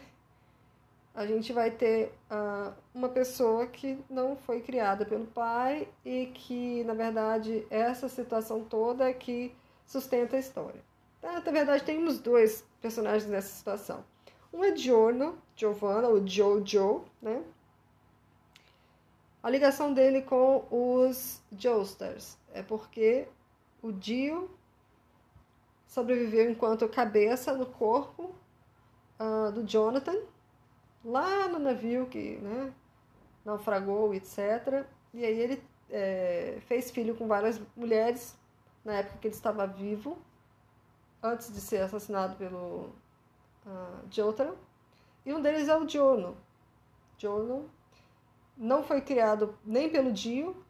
A 1.14 1.26
gente 1.26 1.52
vai 1.52 1.70
ter 1.70 2.12
uh, 2.30 2.72
uma 2.94 3.08
pessoa 3.08 3.66
que 3.66 3.98
não 4.08 4.36
foi 4.36 4.60
criada 4.60 5.04
pelo 5.04 5.26
pai 5.26 5.88
e 6.04 6.26
que, 6.26 6.84
na 6.84 6.94
verdade, 6.94 7.66
essa 7.68 8.08
situação 8.08 8.64
toda 8.64 9.08
é 9.08 9.12
que 9.12 9.54
sustenta 9.84 10.36
a 10.36 10.40
história. 10.40 10.80
Tá? 11.20 11.32
Na 11.32 11.52
verdade, 11.52 11.82
temos 11.82 12.20
dois 12.20 12.64
personagens 12.80 13.28
nessa 13.28 13.48
situação. 13.48 14.04
Um 14.52 14.64
é 14.64 14.74
Giorno, 14.74 15.38
Giovanna, 15.56 16.08
ou 16.08 16.26
Jojo, 16.26 17.04
né? 17.20 17.42
A 19.42 19.48
ligação 19.48 19.92
dele 19.92 20.22
com 20.22 20.66
os 20.70 21.40
Joestars 21.50 22.36
é 22.52 22.62
porque 22.62 23.26
o 23.82 23.92
Dio 23.92 24.50
sobreviveu 25.86 26.50
enquanto 26.50 26.88
cabeça 26.88 27.52
no 27.52 27.66
corpo 27.66 28.30
uh, 29.18 29.50
do 29.52 29.64
Jonathan, 29.64 30.16
lá 31.04 31.48
no 31.48 31.58
navio 31.58 32.06
que 32.06 32.36
né, 32.36 32.72
naufragou, 33.44 34.14
etc. 34.14 34.84
E 35.12 35.24
aí 35.24 35.38
ele 35.38 35.62
é, 35.90 36.58
fez 36.66 36.90
filho 36.90 37.16
com 37.16 37.26
várias 37.26 37.60
mulheres, 37.76 38.38
na 38.84 38.94
época 38.94 39.18
que 39.18 39.28
ele 39.28 39.34
estava 39.34 39.66
vivo, 39.66 40.16
antes 41.22 41.52
de 41.52 41.60
ser 41.60 41.82
assassinado 41.82 42.36
pelo 42.36 42.90
uh, 43.66 44.06
Jotaro. 44.10 44.56
E 45.26 45.34
um 45.34 45.42
deles 45.42 45.68
é 45.68 45.76
o 45.76 45.88
Jono. 45.88 46.36
Jono 47.18 47.68
não 48.56 48.82
foi 48.82 49.00
criado 49.00 49.58
nem 49.64 49.90
pelo 49.90 50.12
Dio, 50.12 50.64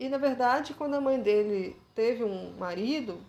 e 0.00 0.08
na 0.08 0.18
verdade, 0.18 0.74
quando 0.74 0.94
a 0.94 1.00
mãe 1.00 1.20
dele 1.20 1.80
teve 1.94 2.24
um 2.24 2.56
marido, 2.56 3.24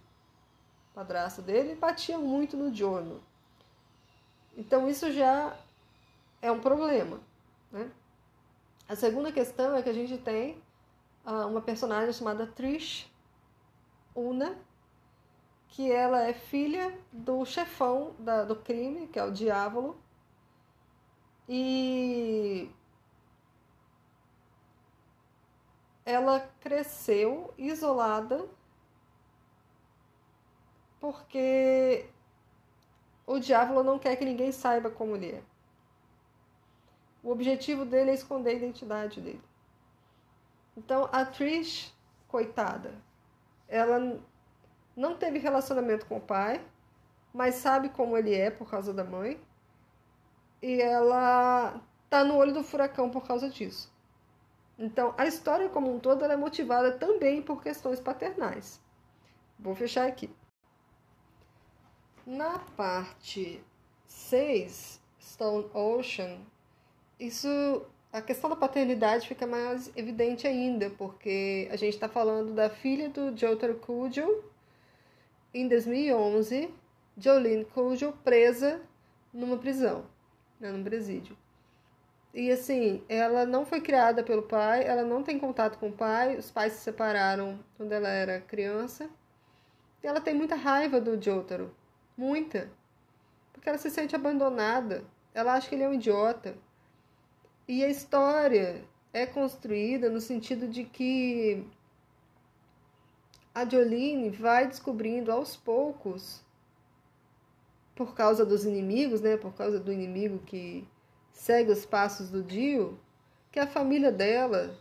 padrasto 0.94 1.42
dele, 1.42 1.76
batia 1.76 2.18
muito 2.18 2.58
no 2.58 2.74
Jono. 2.74 3.22
Então 4.58 4.90
isso 4.90 5.12
já 5.12 5.58
é 6.42 6.52
um 6.52 6.60
problema. 6.60 7.20
Né? 7.72 7.92
A 8.88 8.96
segunda 8.96 9.32
questão 9.32 9.76
é 9.76 9.82
que 9.82 9.90
a 9.90 9.94
gente 9.94 10.18
tem 10.18 10.62
uh, 11.26 11.48
uma 11.48 11.62
personagem 11.62 12.14
chamada 12.14 12.48
Trish 12.48 13.12
Una, 14.16 14.58
que 15.68 15.92
ela 15.92 16.24
é 16.24 16.34
filha 16.34 16.98
do 17.12 17.46
chefão 17.46 18.16
da, 18.18 18.44
do 18.46 18.56
crime, 18.56 19.08
que 19.08 19.20
é 19.20 19.24
o 19.26 19.32
Diávolo, 19.32 20.00
e 21.50 22.70
ela 26.06 26.40
cresceu 26.62 27.54
isolada 27.58 28.48
porque 31.06 32.04
o 33.28 33.38
diabo 33.38 33.84
não 33.84 34.00
quer 34.00 34.16
que 34.16 34.26
ninguém 34.26 34.52
saiba 34.52 34.90
como 34.90 35.16
ele 35.16 35.34
é. 35.34 35.44
O 37.22 37.30
objetivo 37.30 37.86
dele 37.86 38.10
é 38.10 38.16
esconder 38.16 38.50
a 38.50 38.54
identidade 38.54 39.22
dele. 39.22 39.42
Então 40.76 41.08
a 41.12 41.24
Trish, 41.24 41.94
coitada, 42.28 42.96
ela 43.68 44.20
não 44.96 45.16
teve 45.16 45.38
relacionamento 45.38 46.08
com 46.08 46.18
o 46.18 46.22
pai, 46.22 46.60
mas 47.32 47.54
sabe 47.54 47.90
como 47.90 48.18
ele 48.18 48.34
é 48.34 48.50
por 48.50 48.68
causa 48.68 48.92
da 48.92 49.04
mãe. 49.04 49.40
E 50.60 50.82
ela 50.82 51.80
tá 52.10 52.24
no 52.24 52.36
olho 52.36 52.52
do 52.52 52.64
furacão 52.64 53.12
por 53.12 53.28
causa 53.28 53.48
disso. 53.48 53.94
Então, 54.80 55.14
a 55.20 55.28
história 55.28 55.70
como 55.70 55.94
um 55.94 56.00
todo 56.00 56.26
é 56.26 56.36
motivada 56.36 56.94
também 56.94 57.44
por 57.44 57.62
questões 57.62 58.00
paternais. 58.00 58.82
Vou 59.60 59.76
fechar 59.76 60.08
aqui. 60.08 60.34
Na 62.26 62.58
parte 62.58 63.64
6, 64.08 65.00
Stone 65.22 65.70
Ocean, 65.76 66.40
isso, 67.20 67.86
a 68.12 68.20
questão 68.20 68.50
da 68.50 68.56
paternidade 68.56 69.28
fica 69.28 69.46
mais 69.46 69.92
evidente 69.96 70.48
ainda, 70.48 70.90
porque 70.90 71.68
a 71.72 71.76
gente 71.76 71.94
está 71.94 72.10
falando 72.10 72.52
da 72.52 72.68
filha 72.68 73.10
do 73.10 73.38
Jotaro 73.38 73.76
Kujo, 73.76 74.44
em 75.54 75.68
2011, 75.68 76.74
Jolene 77.16 77.64
Kujo 77.66 78.12
presa 78.24 78.82
numa 79.32 79.58
prisão, 79.58 80.04
né, 80.60 80.72
num 80.72 80.84
presídio. 80.84 81.38
E 82.34 82.50
assim, 82.50 83.04
ela 83.08 83.46
não 83.46 83.68
foi 83.68 83.82
criada 83.82 84.24
pelo 84.24 84.42
pai, 84.42 84.84
ela 84.84 85.04
não 85.04 85.22
tem 85.22 85.38
contato 85.38 85.78
com 85.78 85.90
o 85.90 85.94
pai, 85.94 86.38
os 86.38 86.50
pais 86.50 86.74
se 86.74 86.80
separaram 86.80 87.60
quando 87.78 87.92
ela 87.92 88.10
era 88.10 88.42
criança. 88.42 89.08
E 90.04 90.08
ela 90.08 90.20
tem 90.20 90.34
muita 90.34 90.56
raiva 90.56 91.00
do 91.00 91.22
Jotaro, 91.22 91.72
muita. 92.18 92.72
Porque 93.52 93.70
ela 93.70 93.78
se 93.78 93.90
sente 93.90 94.16
abandonada, 94.16 95.04
ela 95.34 95.54
acha 95.54 95.70
que 95.70 95.76
ele 95.76 95.84
é 95.84 95.90
um 95.90 95.94
idiota. 95.94 96.56
E 97.68 97.84
a 97.84 97.90
história 97.90 98.84
é 99.12 99.26
construída 99.26 100.10
no 100.10 100.22
sentido 100.22 100.68
de 100.68 100.84
que 100.84 101.66
a 103.54 103.68
Jolene 103.68 104.30
vai 104.30 104.68
descobrindo 104.68 105.32
aos 105.32 105.56
poucos, 105.56 106.44
por 107.96 108.14
causa 108.14 108.46
dos 108.46 108.66
inimigos, 108.66 109.22
né? 109.22 109.38
Por 109.38 109.54
causa 109.54 109.80
do 109.80 109.92
inimigo 109.92 110.40
que 110.40 110.86
segue 111.32 111.72
os 111.72 111.86
passos 111.86 112.30
do 112.30 112.44
Dio, 112.44 113.00
que 113.52 113.60
a 113.60 113.66
família 113.66 114.12
dela 114.12 114.78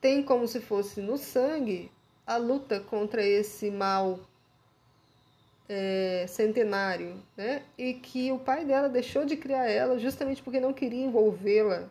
tem 0.00 0.22
como 0.22 0.48
se 0.48 0.60
fosse 0.60 1.02
no 1.02 1.18
sangue 1.18 1.92
a 2.26 2.36
luta 2.36 2.80
contra 2.80 3.22
esse 3.22 3.70
mal 3.70 4.20
é, 5.68 6.24
centenário, 6.26 7.22
né? 7.36 7.62
E 7.76 7.94
que 7.94 8.32
o 8.32 8.38
pai 8.38 8.64
dela 8.64 8.88
deixou 8.88 9.24
de 9.24 9.36
criar 9.36 9.66
ela 9.66 9.98
justamente 9.98 10.42
porque 10.42 10.60
não 10.60 10.72
queria 10.72 11.04
envolvê-la, 11.04 11.90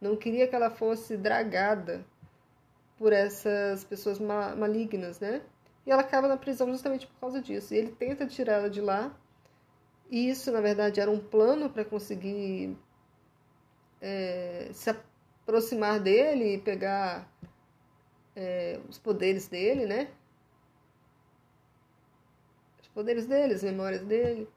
não 0.00 0.16
queria 0.16 0.46
que 0.46 0.54
ela 0.54 0.70
fosse 0.70 1.16
dragada 1.16 2.04
por 2.98 3.12
essas 3.12 3.84
pessoas 3.84 4.18
ma 4.18 4.54
malignas, 4.54 5.20
né? 5.20 5.42
E 5.86 5.90
ela 5.90 6.02
acaba 6.02 6.28
na 6.28 6.36
prisão 6.36 6.68
justamente 6.70 7.06
por 7.06 7.18
causa 7.20 7.40
disso. 7.40 7.72
E 7.72 7.76
ele 7.76 7.92
tenta 7.92 8.26
tirar 8.26 8.54
ela 8.54 8.70
de 8.70 8.80
lá. 8.80 9.16
E 10.10 10.28
isso, 10.28 10.50
na 10.50 10.60
verdade, 10.60 11.00
era 11.00 11.10
um 11.10 11.18
plano 11.18 11.70
para 11.70 11.84
conseguir 11.84 12.76
é, 14.00 14.68
se 14.72 14.90
aproximar 14.90 16.00
dele 16.00 16.54
e 16.54 16.58
pegar 16.58 17.30
é, 18.34 18.80
os 18.88 18.98
poderes 18.98 19.46
dele, 19.48 19.86
né? 19.86 20.08
Poderes 22.96 23.26
dele, 23.26 23.52
as 23.52 23.62
memórias 23.62 24.02
dele. 24.02 24.48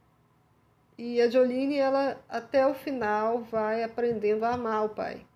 E 0.97 1.21
a 1.21 1.29
Jolene, 1.29 1.75
ela 1.75 2.17
até 2.29 2.65
o 2.65 2.73
final 2.73 3.41
vai 3.43 3.83
aprendendo 3.83 4.45
a 4.45 4.53
amar 4.53 4.85
o 4.85 4.89
pai. 4.89 5.27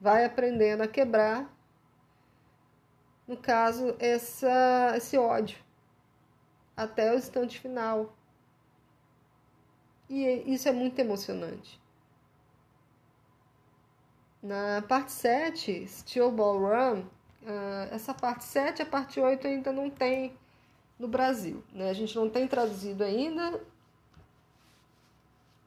Vai 0.00 0.24
aprendendo 0.24 0.82
a 0.82 0.88
quebrar 0.88 1.54
no 3.28 3.36
caso, 3.36 3.94
essa, 3.98 4.94
esse 4.96 5.18
ódio 5.18 5.58
até 6.74 7.12
o 7.12 7.18
instante 7.18 7.60
final. 7.60 8.16
E 10.08 10.24
isso 10.52 10.70
é 10.70 10.72
muito 10.72 10.98
emocionante. 10.98 11.78
Na 14.42 14.80
parte 14.88 15.12
7, 15.12 15.86
Steel 15.86 16.32
Ball 16.32 16.58
Run, 16.58 17.00
uh, 17.02 17.92
essa 17.92 18.14
parte 18.14 18.42
7 18.44 18.80
a 18.80 18.86
parte 18.86 19.20
8 19.20 19.46
ainda 19.46 19.70
não 19.70 19.90
tem 19.90 20.34
no 21.00 21.08
Brasil. 21.08 21.64
Né? 21.72 21.88
A 21.88 21.94
gente 21.94 22.14
não 22.14 22.28
tem 22.28 22.46
traduzido 22.46 23.02
ainda 23.02 23.58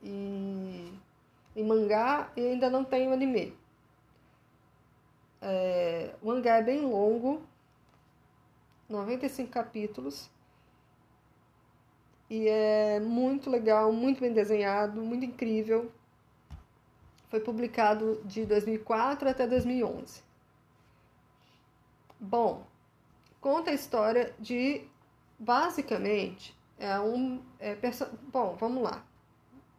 e, 0.01 0.93
em 1.55 1.63
mangá 1.65 2.31
e 2.37 2.41
ainda 2.41 2.69
não 2.69 2.85
tem 2.85 3.09
o 3.09 3.13
anime. 3.13 3.57
É, 5.41 6.13
o 6.21 6.27
mangá 6.27 6.57
é 6.57 6.61
bem 6.61 6.81
longo, 6.81 7.41
95 8.87 9.49
capítulos. 9.49 10.29
E 12.29 12.47
é 12.47 12.99
muito 12.99 13.49
legal, 13.49 13.91
muito 13.91 14.21
bem 14.21 14.31
desenhado, 14.31 15.01
muito 15.01 15.25
incrível. 15.25 15.91
Foi 17.29 17.39
publicado 17.39 18.21
de 18.23 18.45
2004 18.45 19.27
até 19.27 19.47
2011. 19.47 20.21
Bom, 22.19 22.65
conta 23.41 23.71
a 23.71 23.73
história 23.73 24.33
de 24.39 24.87
basicamente 25.39 26.57
é 26.77 26.99
um 26.99 27.41
é, 27.59 27.77
bom, 28.31 28.55
vamos 28.59 28.83
lá. 28.83 29.03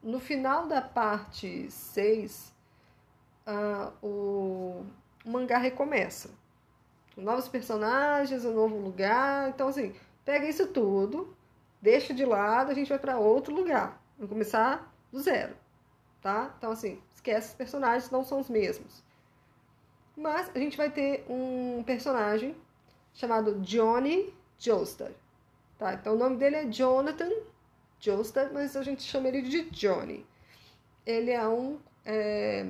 No 0.02 0.20
final 0.20 0.66
da 0.66 0.82
parte 0.82 1.70
6, 1.70 2.54
uh, 3.46 3.50
ah, 3.50 3.92
o... 4.02 4.84
o 5.24 5.30
mangá 5.30 5.58
recomeça 5.58 6.30
novos 7.16 7.48
personagens, 7.48 8.44
um 8.44 8.54
novo 8.54 8.76
lugar. 8.76 9.48
Então, 9.48 9.68
assim, 9.68 9.94
pega 10.24 10.48
isso 10.48 10.66
tudo, 10.66 11.34
deixa 11.80 12.12
de 12.12 12.24
lado, 12.24 12.70
a 12.70 12.74
gente 12.74 12.88
vai 12.88 12.98
para 12.98 13.18
outro 13.18 13.54
lugar. 13.54 14.00
Vamos 14.16 14.30
começar 14.30 14.92
do 15.12 15.20
zero, 15.20 15.54
tá? 16.20 16.54
Então, 16.58 16.72
assim, 16.72 17.00
esquece 17.14 17.50
os 17.50 17.54
personagens, 17.54 18.10
não 18.10 18.24
são 18.24 18.40
os 18.40 18.48
mesmos. 18.48 19.02
Mas 20.16 20.50
a 20.54 20.58
gente 20.58 20.76
vai 20.76 20.90
ter 20.90 21.24
um 21.28 21.82
personagem 21.84 22.56
chamado 23.12 23.60
Johnny 23.60 24.32
Joestar, 24.58 25.10
tá? 25.84 25.94
Então, 25.94 26.14
o 26.14 26.18
nome 26.18 26.36
dele 26.36 26.56
é 26.56 26.64
Jonathan 26.66 27.30
Joestar, 28.00 28.50
mas 28.52 28.76
a 28.76 28.82
gente 28.82 29.02
chama 29.02 29.28
ele 29.28 29.42
de 29.42 29.70
Johnny. 29.70 30.26
Ele 31.04 31.30
é 31.30 31.46
um 31.46 31.78
é, 32.04 32.66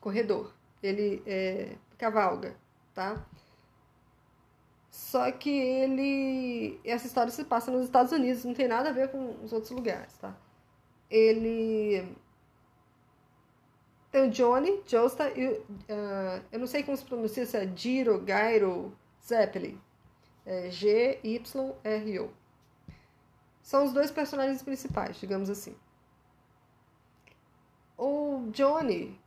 corredor, 0.00 0.52
ele 0.82 1.22
é, 1.26 1.76
cavalga 1.98 2.56
tá? 2.94 3.26
Só 4.90 5.30
que 5.32 5.50
ele. 5.50 6.80
Essa 6.84 7.06
história 7.06 7.32
se 7.32 7.44
passa 7.44 7.70
nos 7.70 7.84
Estados 7.84 8.12
Unidos, 8.12 8.44
não 8.44 8.54
tem 8.54 8.68
nada 8.68 8.90
a 8.90 8.92
ver 8.92 9.10
com 9.10 9.42
os 9.42 9.52
outros 9.52 9.72
lugares, 9.72 10.16
tá? 10.18 10.34
Ele. 11.10 12.16
Tem 14.12 14.28
o 14.28 14.30
Johnny, 14.30 14.80
Josta 14.86 15.28
e. 15.30 15.48
Uh, 15.48 16.44
eu 16.52 16.60
não 16.60 16.66
sei 16.68 16.84
como 16.84 16.96
se 16.96 17.04
pronuncia, 17.04 17.44
se 17.44 17.56
é 17.56 17.66
Giro, 17.74 18.20
Gairo, 18.20 18.96
Zeppelin. 19.20 19.80
É 20.46 20.70
G-Y-R-O. 20.70 22.30
São 23.62 23.84
os 23.84 23.92
dois 23.92 24.10
personagens 24.10 24.62
principais, 24.62 25.16
digamos 25.16 25.48
assim. 25.48 25.74
O 27.96 28.50
Johnny, 28.52 29.18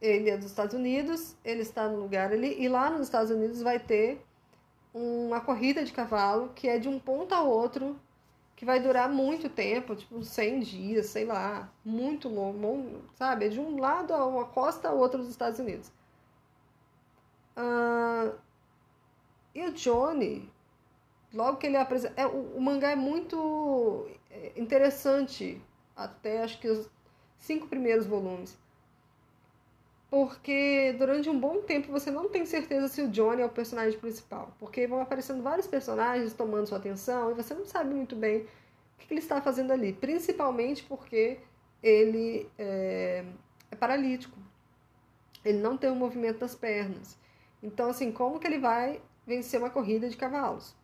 ele 0.00 0.28
é 0.28 0.36
dos 0.36 0.46
Estados 0.46 0.74
Unidos, 0.74 1.34
ele 1.44 1.62
está 1.62 1.88
no 1.88 1.98
lugar 1.98 2.32
ali, 2.32 2.60
e 2.60 2.68
lá 2.68 2.90
nos 2.90 3.02
Estados 3.02 3.30
Unidos 3.30 3.62
vai 3.62 3.78
ter 3.78 4.22
uma 4.92 5.40
corrida 5.40 5.84
de 5.84 5.92
cavalo 5.92 6.50
que 6.54 6.68
é 6.68 6.78
de 6.78 6.88
um 6.88 6.98
ponto 6.98 7.34
a 7.34 7.40
outro, 7.42 7.98
que 8.54 8.64
vai 8.64 8.78
durar 8.78 9.08
muito 9.08 9.48
tempo, 9.48 9.96
tipo 9.96 10.22
100 10.22 10.60
dias, 10.60 11.06
sei 11.06 11.24
lá, 11.24 11.72
muito 11.84 12.28
longo, 12.28 13.02
sabe? 13.14 13.46
É 13.46 13.48
de 13.48 13.58
um 13.58 13.80
lado 13.80 14.12
a 14.12 14.26
uma 14.26 14.44
costa 14.44 14.88
a 14.88 14.92
outra 14.92 15.18
dos 15.18 15.30
Estados 15.30 15.58
Unidos. 15.58 15.90
Uh, 17.56 18.34
e 19.54 19.66
o 19.66 19.72
Johnny, 19.72 20.50
logo 21.32 21.58
que 21.58 21.66
ele 21.66 21.76
apresenta. 21.76 22.20
É, 22.20 22.26
o, 22.26 22.56
o, 22.56 22.60
mangá 22.60 22.90
é 22.90 22.96
muito 22.96 24.08
é, 24.30 24.52
interessante, 24.56 25.60
até 25.94 26.42
acho 26.42 26.58
que 26.58 26.68
os 26.68 26.88
cinco 27.38 27.66
primeiros 27.68 28.06
volumes. 28.06 28.56
Porque 30.10 30.94
durante 30.98 31.30
um 31.30 31.38
bom 31.38 31.62
tempo 31.62 31.90
você 31.90 32.10
não 32.10 32.28
tem 32.28 32.44
certeza 32.44 32.86
se 32.88 33.00
o 33.00 33.08
Johnny 33.08 33.40
é 33.40 33.46
o 33.46 33.50
personagem 33.50 33.98
principal. 33.98 34.54
Porque 34.58 34.86
vão 34.86 35.00
aparecendo 35.00 35.42
vários 35.42 35.66
personagens 35.66 36.34
tomando 36.34 36.66
sua 36.66 36.78
atenção 36.78 37.30
e 37.30 37.34
você 37.34 37.54
não 37.54 37.64
sabe 37.64 37.94
muito 37.94 38.14
bem 38.14 38.42
o 38.42 38.46
que 38.98 39.12
ele 39.12 39.20
está 39.20 39.40
fazendo 39.40 39.72
ali. 39.72 39.94
Principalmente 39.94 40.82
porque 40.84 41.40
ele 41.82 42.46
é, 42.58 43.24
é 43.70 43.76
paralítico. 43.76 44.38
Ele 45.42 45.58
não 45.58 45.78
tem 45.78 45.90
o 45.90 45.96
movimento 45.96 46.40
das 46.40 46.54
pernas. 46.54 47.18
Então, 47.62 47.88
assim, 47.88 48.12
como 48.12 48.38
que 48.38 48.46
ele 48.46 48.58
vai 48.58 49.00
vencer 49.26 49.60
uma 49.60 49.70
corrida 49.70 50.08
de 50.08 50.16
cavalos? 50.16 50.74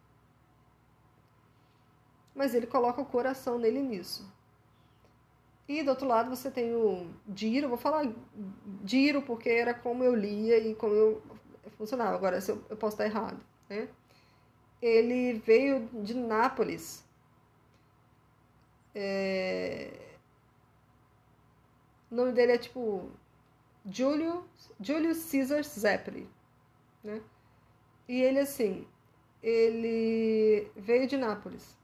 Mas 2.34 2.54
ele 2.54 2.66
coloca 2.66 3.00
o 3.00 3.06
coração 3.06 3.58
nele 3.58 3.82
nisso. 3.82 4.30
E 5.68 5.82
do 5.82 5.90
outro 5.90 6.06
lado 6.06 6.30
você 6.30 6.50
tem 6.50 6.74
o 6.74 7.10
Diro, 7.26 7.68
vou 7.68 7.76
falar 7.76 8.10
Diro 8.82 9.20
porque 9.20 9.50
era 9.50 9.74
como 9.74 10.02
eu 10.02 10.14
lia 10.14 10.56
e 10.58 10.74
como 10.74 10.94
eu 10.94 11.22
funcionava. 11.76 12.14
Agora, 12.14 12.38
eu, 12.48 12.64
eu 12.70 12.76
posso 12.76 12.94
estar 12.94 13.04
errado, 13.04 13.38
né? 13.68 13.88
Ele 14.80 15.34
veio 15.34 15.86
de 16.02 16.14
Nápoles. 16.14 17.04
É... 18.94 19.90
O 22.10 22.14
nome 22.14 22.32
dele 22.32 22.52
é 22.52 22.58
tipo 22.58 23.10
Julio, 23.84 24.48
Julius 24.80 25.30
Caesar 25.30 25.62
Zeppeli, 25.62 26.28
né? 27.04 27.20
E 28.08 28.22
ele 28.22 28.38
assim, 28.40 28.86
ele 29.42 30.70
veio 30.74 31.06
de 31.06 31.16
Nápoles. 31.16 31.76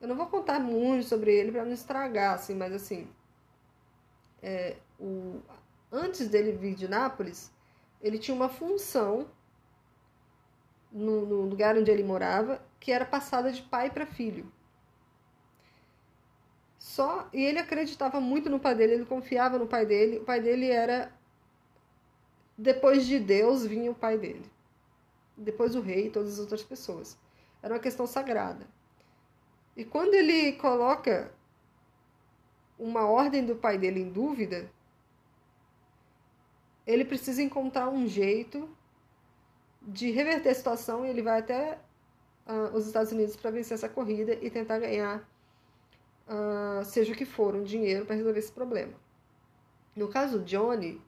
Eu 0.00 0.08
não 0.08 0.16
vou 0.16 0.26
contar 0.26 0.60
muito 0.60 1.06
sobre 1.06 1.34
ele 1.34 1.50
para 1.50 1.64
não 1.64 1.72
estragar, 1.72 2.34
assim, 2.34 2.54
mas 2.54 2.72
assim, 2.72 3.08
é, 4.42 4.76
o, 5.00 5.40
antes 5.90 6.28
dele 6.28 6.52
vir 6.52 6.74
de 6.74 6.86
Nápoles, 6.86 7.52
ele 8.00 8.18
tinha 8.18 8.34
uma 8.34 8.48
função 8.48 9.28
no, 10.92 11.26
no 11.26 11.40
lugar 11.42 11.76
onde 11.76 11.90
ele 11.90 12.04
morava 12.04 12.62
que 12.78 12.92
era 12.92 13.04
passada 13.04 13.50
de 13.50 13.62
pai 13.62 13.90
para 13.90 14.06
filho. 14.06 14.50
Só 16.78 17.28
e 17.32 17.42
ele 17.42 17.58
acreditava 17.58 18.20
muito 18.20 18.48
no 18.48 18.60
pai 18.60 18.74
dele, 18.74 18.94
ele 18.94 19.04
confiava 19.04 19.58
no 19.58 19.66
pai 19.66 19.84
dele. 19.84 20.18
O 20.18 20.24
pai 20.24 20.40
dele 20.40 20.70
era 20.70 21.12
depois 22.56 23.04
de 23.06 23.18
Deus 23.18 23.66
vinha 23.66 23.90
o 23.90 23.94
pai 23.94 24.16
dele. 24.16 24.48
Depois 25.36 25.74
o 25.74 25.80
rei 25.80 26.06
e 26.06 26.10
todas 26.10 26.34
as 26.34 26.38
outras 26.38 26.62
pessoas. 26.62 27.18
Era 27.62 27.74
uma 27.74 27.80
questão 27.80 28.06
sagrada. 28.06 28.66
E 29.76 29.84
quando 29.84 30.14
ele 30.14 30.52
coloca 30.52 31.32
uma 32.78 33.06
ordem 33.06 33.44
do 33.44 33.56
pai 33.56 33.78
dele 33.78 34.00
em 34.00 34.10
dúvida, 34.10 34.70
ele 36.86 37.04
precisa 37.04 37.42
encontrar 37.42 37.88
um 37.88 38.06
jeito 38.06 38.68
de 39.82 40.10
reverter 40.10 40.50
a 40.50 40.54
situação 40.54 41.04
e 41.04 41.10
ele 41.10 41.22
vai 41.22 41.40
até 41.40 41.78
uh, 42.46 42.74
os 42.76 42.86
Estados 42.86 43.12
Unidos 43.12 43.36
para 43.36 43.50
vencer 43.50 43.74
essa 43.74 43.88
corrida 43.88 44.34
e 44.40 44.50
tentar 44.50 44.78
ganhar, 44.78 45.28
uh, 46.28 46.84
seja 46.84 47.12
o 47.12 47.16
que 47.16 47.24
for, 47.24 47.54
um 47.54 47.62
dinheiro 47.62 48.06
para 48.06 48.16
resolver 48.16 48.38
esse 48.38 48.52
problema. 48.52 48.94
No 49.94 50.08
caso 50.08 50.40
Johnny, 50.40 51.00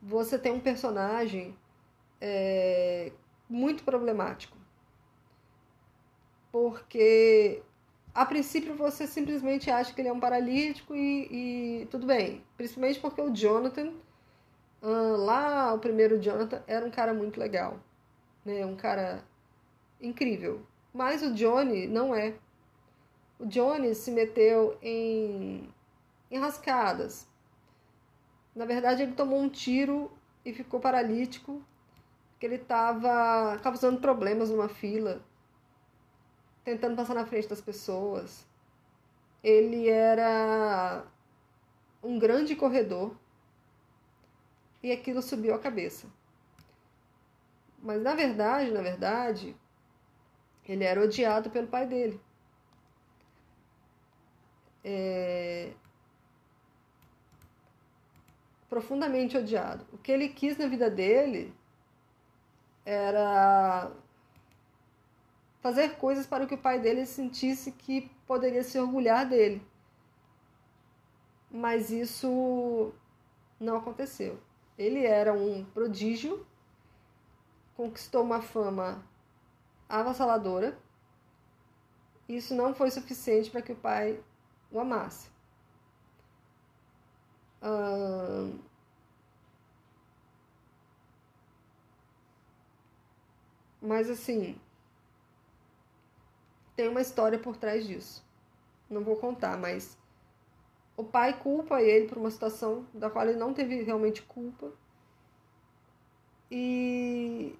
você 0.00 0.38
tem 0.38 0.52
um 0.52 0.60
personagem 0.60 1.56
é, 2.20 3.12
muito 3.48 3.84
problemático. 3.84 4.56
Porque 6.50 7.62
a 8.14 8.26
princípio 8.26 8.74
você 8.74 9.06
simplesmente 9.06 9.70
acha 9.70 9.92
que 9.94 10.00
ele 10.00 10.08
é 10.08 10.12
um 10.12 10.20
paralítico 10.20 10.94
e, 10.94 11.82
e 11.82 11.86
tudo 11.86 12.06
bem. 12.06 12.44
Principalmente 12.56 13.00
porque 13.00 13.22
o 13.22 13.34
Jonathan, 13.34 13.92
lá 14.82 15.72
o 15.72 15.78
primeiro 15.78 16.20
Jonathan, 16.20 16.62
era 16.66 16.84
um 16.84 16.90
cara 16.90 17.14
muito 17.14 17.40
legal. 17.40 17.78
Né? 18.44 18.66
Um 18.66 18.76
cara 18.76 19.24
incrível. 20.00 20.62
Mas 20.92 21.22
o 21.22 21.32
Johnny 21.32 21.86
não 21.86 22.14
é. 22.14 22.34
O 23.38 23.46
Johnny 23.46 23.94
se 23.94 24.10
meteu 24.10 24.76
em 24.82 25.68
enrascadas. 26.30 27.26
Na 28.54 28.66
verdade, 28.66 29.02
ele 29.02 29.12
tomou 29.12 29.40
um 29.40 29.48
tiro 29.48 30.10
e 30.44 30.52
ficou 30.52 30.80
paralítico, 30.80 31.62
porque 32.42 32.46
ele 32.46 32.60
estava 32.60 33.56
causando 33.62 34.00
problemas 34.00 34.50
numa 34.50 34.68
fila 34.68 35.22
tentando 36.64 36.96
passar 36.96 37.14
na 37.14 37.24
frente 37.24 37.46
das 37.46 37.60
pessoas. 37.60 38.44
Ele 39.44 39.88
era 39.88 41.06
um 42.02 42.18
grande 42.18 42.56
corredor 42.56 43.16
e 44.82 44.90
aquilo 44.90 45.22
subiu 45.22 45.54
a 45.54 45.58
cabeça. 45.60 46.08
Mas 47.80 48.02
na 48.02 48.12
verdade, 48.12 48.72
na 48.72 48.82
verdade, 48.82 49.56
ele 50.68 50.82
era 50.82 51.00
odiado 51.00 51.48
pelo 51.48 51.68
pai 51.68 51.86
dele. 51.86 52.20
É... 54.82 55.72
Profundamente 58.68 59.36
odiado. 59.36 59.86
O 59.92 59.98
que 59.98 60.10
ele 60.10 60.28
quis 60.28 60.58
na 60.58 60.66
vida 60.66 60.90
dele 60.90 61.54
era 62.84 63.90
fazer 65.60 65.96
coisas 65.96 66.26
para 66.26 66.46
que 66.46 66.54
o 66.54 66.58
pai 66.58 66.80
dele 66.80 67.06
sentisse 67.06 67.70
que 67.72 68.10
poderia 68.26 68.62
se 68.62 68.78
orgulhar 68.78 69.28
dele. 69.28 69.64
Mas 71.50 71.90
isso 71.90 72.92
não 73.60 73.76
aconteceu. 73.76 74.40
Ele 74.76 75.04
era 75.04 75.32
um 75.32 75.64
prodígio, 75.64 76.44
conquistou 77.76 78.22
uma 78.22 78.42
fama 78.42 79.04
avassaladora. 79.88 80.76
Isso 82.28 82.54
não 82.54 82.74
foi 82.74 82.90
suficiente 82.90 83.50
para 83.50 83.62
que 83.62 83.72
o 83.72 83.76
pai 83.76 84.18
o 84.70 84.80
amasse. 84.80 85.30
Mas 93.82 94.08
assim, 94.08 94.56
tem 96.76 96.88
uma 96.88 97.00
história 97.00 97.38
por 97.38 97.56
trás 97.56 97.84
disso. 97.84 98.24
Não 98.88 99.02
vou 99.02 99.16
contar, 99.16 99.58
mas 99.58 99.98
o 100.96 101.02
pai 101.02 101.36
culpa 101.40 101.82
ele 101.82 102.06
por 102.06 102.18
uma 102.18 102.30
situação 102.30 102.86
da 102.94 103.10
qual 103.10 103.26
ele 103.26 103.36
não 103.36 103.52
teve 103.52 103.82
realmente 103.82 104.22
culpa. 104.22 104.70
E 106.48 107.58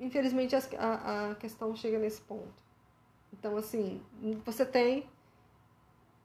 infelizmente 0.00 0.56
a, 0.56 1.30
a 1.30 1.34
questão 1.36 1.76
chega 1.76 1.98
nesse 1.98 2.20
ponto. 2.22 2.62
Então, 3.32 3.56
assim, 3.56 4.02
você 4.44 4.66
tem 4.66 5.08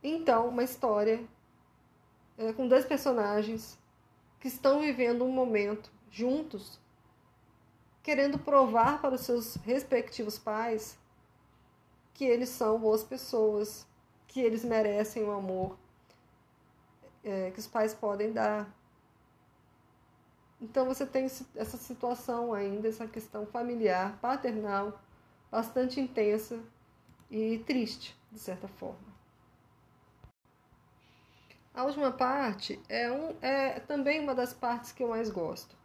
então 0.03 0.47
uma 0.49 0.63
história 0.63 1.23
é, 2.37 2.51
com 2.53 2.67
dois 2.67 2.85
personagens 2.85 3.77
que 4.39 4.47
estão 4.47 4.79
vivendo 4.79 5.23
um 5.23 5.31
momento 5.31 5.91
juntos, 6.09 6.79
querendo 8.07 8.39
provar 8.39 9.01
para 9.01 9.15
os 9.15 9.21
seus 9.21 9.55
respectivos 9.57 10.39
pais 10.39 10.97
que 12.13 12.23
eles 12.23 12.47
são 12.47 12.79
boas 12.79 13.03
pessoas, 13.03 13.85
que 14.29 14.39
eles 14.39 14.63
merecem 14.63 15.25
o 15.25 15.31
amor 15.31 15.77
é, 17.21 17.51
que 17.51 17.59
os 17.59 17.67
pais 17.67 17.93
podem 17.93 18.31
dar. 18.31 18.73
Então 20.61 20.85
você 20.85 21.05
tem 21.05 21.25
essa 21.25 21.75
situação 21.75 22.53
ainda, 22.53 22.87
essa 22.87 23.05
questão 23.05 23.45
familiar, 23.45 24.17
paternal, 24.21 25.01
bastante 25.51 25.99
intensa 25.99 26.63
e 27.29 27.61
triste, 27.67 28.17
de 28.31 28.39
certa 28.39 28.69
forma. 28.69 29.17
A 31.73 31.83
última 31.83 32.13
parte 32.13 32.81
é, 32.87 33.11
um, 33.11 33.35
é 33.41 33.81
também 33.81 34.21
uma 34.21 34.33
das 34.33 34.53
partes 34.53 34.93
que 34.93 35.03
eu 35.03 35.09
mais 35.09 35.29
gosto. 35.29 35.76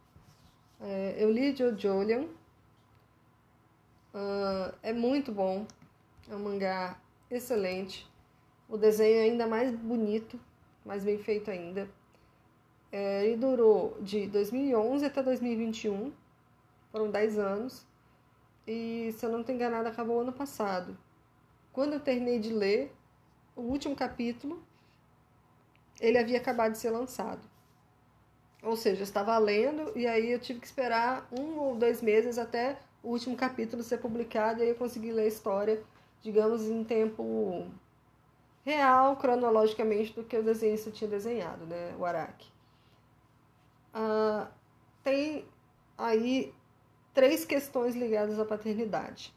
É, 0.81 1.15
eu 1.17 1.31
li 1.31 1.55
Jolian, 1.55 2.25
uh, 4.13 4.73
é 4.81 4.91
muito 4.91 5.31
bom, 5.31 5.65
é 6.29 6.35
um 6.35 6.39
mangá 6.39 6.97
excelente. 7.29 8.07
O 8.67 8.77
desenho 8.77 9.17
é 9.17 9.23
ainda 9.23 9.47
mais 9.47 9.71
bonito, 9.71 10.39
mais 10.85 11.03
bem 11.03 11.17
feito 11.17 11.51
ainda. 11.51 11.89
É, 12.91 13.25
ele 13.25 13.37
durou 13.37 13.97
de 14.01 14.27
2011 14.27 15.05
até 15.05 15.23
2021, 15.23 16.11
foram 16.91 17.09
10 17.09 17.39
anos. 17.39 17.85
e, 18.67 19.11
se 19.17 19.25
eu 19.25 19.31
não 19.31 19.41
estou 19.41 19.53
enganada, 19.55 19.89
acabou 19.89 20.21
ano 20.21 20.31
passado. 20.31 20.97
Quando 21.73 21.93
eu 21.93 21.99
terminei 21.99 22.39
de 22.39 22.53
ler 22.53 22.93
o 23.55 23.61
último 23.61 23.95
capítulo, 23.95 24.61
ele 25.99 26.17
havia 26.17 26.37
acabado 26.37 26.73
de 26.73 26.77
ser 26.77 26.91
lançado. 26.91 27.41
Ou 28.63 28.77
seja, 28.77 29.01
eu 29.01 29.03
estava 29.03 29.37
lendo 29.37 29.91
e 29.95 30.07
aí 30.07 30.31
eu 30.31 30.39
tive 30.39 30.59
que 30.59 30.65
esperar 30.65 31.27
um 31.31 31.59
ou 31.59 31.75
dois 31.75 32.01
meses 32.01 32.37
até 32.37 32.79
o 33.03 33.09
último 33.09 33.35
capítulo 33.35 33.83
ser 33.83 33.97
publicado 33.97 34.59
e 34.59 34.63
aí 34.63 34.69
eu 34.69 34.75
consegui 34.75 35.11
ler 35.11 35.23
a 35.23 35.27
história, 35.27 35.83
digamos, 36.21 36.63
em 36.63 36.83
tempo 36.83 37.67
real, 38.63 39.17
cronologicamente, 39.17 40.13
do 40.13 40.23
que 40.23 40.37
o 40.37 40.43
desenhista 40.43 40.89
tinha 40.89 41.09
desenhado, 41.09 41.65
né? 41.65 41.93
O 41.99 42.05
Araki. 42.05 42.49
Ah, 43.93 44.47
tem 45.03 45.45
aí 45.97 46.53
três 47.13 47.43
questões 47.43 47.95
ligadas 47.95 48.39
à 48.39 48.45
paternidade, 48.45 49.33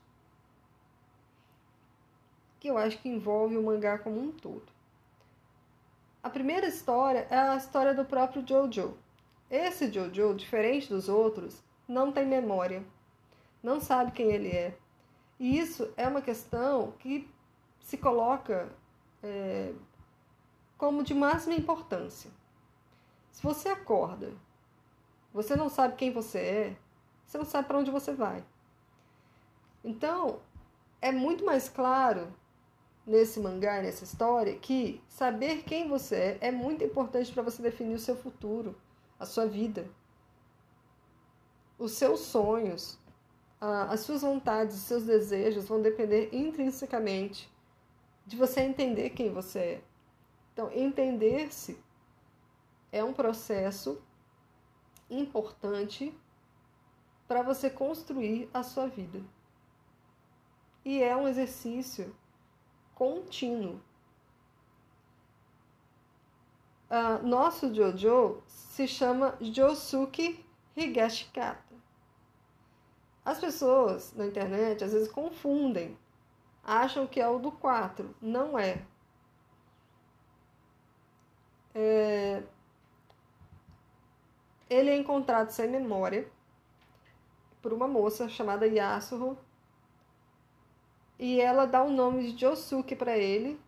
que 2.61 2.69
eu 2.69 2.79
acho 2.79 2.99
que 2.99 3.09
envolve 3.09 3.57
o 3.57 3.63
mangá 3.63 3.99
como 3.99 4.21
um 4.21 4.31
todo. 4.31 4.67
A 6.23 6.31
primeira 6.31 6.67
história 6.67 7.27
é 7.31 7.37
a 7.37 7.57
história 7.57 7.93
do 7.93 8.05
próprio 8.05 8.47
Jojo. 8.47 8.97
Esse 9.51 9.93
Jojo, 9.93 10.35
diferente 10.35 10.89
dos 10.89 11.09
outros, 11.09 11.63
não 11.87 12.11
tem 12.11 12.27
memória, 12.27 12.85
não 13.63 13.81
sabe 13.81 14.13
quem 14.13 14.33
ele 14.33 14.49
é. 14.49 14.77
E 15.39 15.59
isso 15.59 15.93
é 15.97 16.09
uma 16.09 16.23
questão 16.23 16.93
que 16.99 17.29
se 17.81 17.97
coloca 17.97 18.69
é, 19.23 19.73
como 20.77 21.03
de 21.03 21.15
máxima 21.15 21.55
importância. 21.55 22.31
Se 23.31 23.43
você 23.43 23.69
acorda, 23.69 24.33
você 25.33 25.55
não 25.55 25.69
sabe 25.69 25.97
quem 25.97 26.13
você 26.13 26.39
é, 26.39 26.77
você 27.27 27.39
não 27.39 27.45
sabe 27.45 27.69
para 27.69 27.79
onde 27.79 27.91
você 27.91 28.13
vai. 28.13 28.45
Então, 29.85 30.41
é 31.01 31.13
muito 31.13 31.45
mais 31.45 31.69
claro 31.69 32.33
nesse 33.07 33.39
mangá, 33.39 33.81
nessa 33.81 34.03
história, 34.03 34.59
que 34.59 35.01
saber 35.09 35.63
quem 35.63 35.89
você 35.89 36.39
é 36.41 36.49
é 36.49 36.51
muito 36.51 36.83
importante 36.83 37.33
para 37.33 37.43
você 37.43 37.63
definir 37.63 37.95
o 37.95 38.01
seu 38.01 38.17
futuro, 38.17 38.75
a 39.19 39.27
sua 39.27 39.47
vida, 39.47 39.89
os 41.79 41.93
seus 41.93 42.21
sonhos, 42.21 42.99
as 43.61 44.01
suas 44.01 44.23
vontades, 44.23 44.77
os 44.77 44.83
seus 44.83 45.05
desejos 45.05 45.67
vão 45.67 45.81
depender 45.81 46.29
intrinsecamente 46.33 47.51
de 48.27 48.37
você 48.37 48.61
entender 48.61 49.11
quem 49.11 49.33
você 49.33 49.59
é. 49.59 49.85
Então, 50.53 50.71
entender-se 50.73 51.79
é 52.91 53.05
um 53.05 53.13
processo 53.13 54.01
importante 55.11 56.17
para 57.29 57.43
você 57.43 57.69
construir 57.69 58.49
a 58.53 58.63
sua 58.63 58.87
vida. 58.87 59.23
E 60.85 61.03
é 61.03 61.17
um 61.17 61.29
exercício 61.29 62.15
contínuo. 62.95 63.81
Uh, 66.89 67.27
nosso 67.27 67.75
Jojo 67.75 68.43
se 68.47 68.87
chama 68.87 69.37
Josuke 69.41 70.45
Higashikata. 70.77 71.75
As 73.25 73.41
pessoas 73.41 74.15
na 74.15 74.27
internet 74.27 74.85
às 74.85 74.93
vezes 74.93 75.11
confundem, 75.11 75.99
acham 76.63 77.07
que 77.07 77.21
é 77.21 77.29
o 77.29 77.41
do 77.41 77.51
4. 77.51 78.15
Não 78.23 78.57
é. 78.57 78.85
é... 81.75 82.43
Ele 84.71 84.91
é 84.91 84.97
encontrado 84.97 85.51
sem 85.51 85.69
memória 85.69 86.31
por 87.61 87.73
uma 87.73 87.89
moça 87.89 88.29
chamada 88.29 88.65
Yasuho. 88.65 89.37
E 91.19 91.41
ela 91.41 91.67
dá 91.67 91.83
o 91.83 91.91
nome 91.91 92.31
de 92.31 92.41
Josuke 92.41 92.95
para 92.95 93.19
ele, 93.19 93.59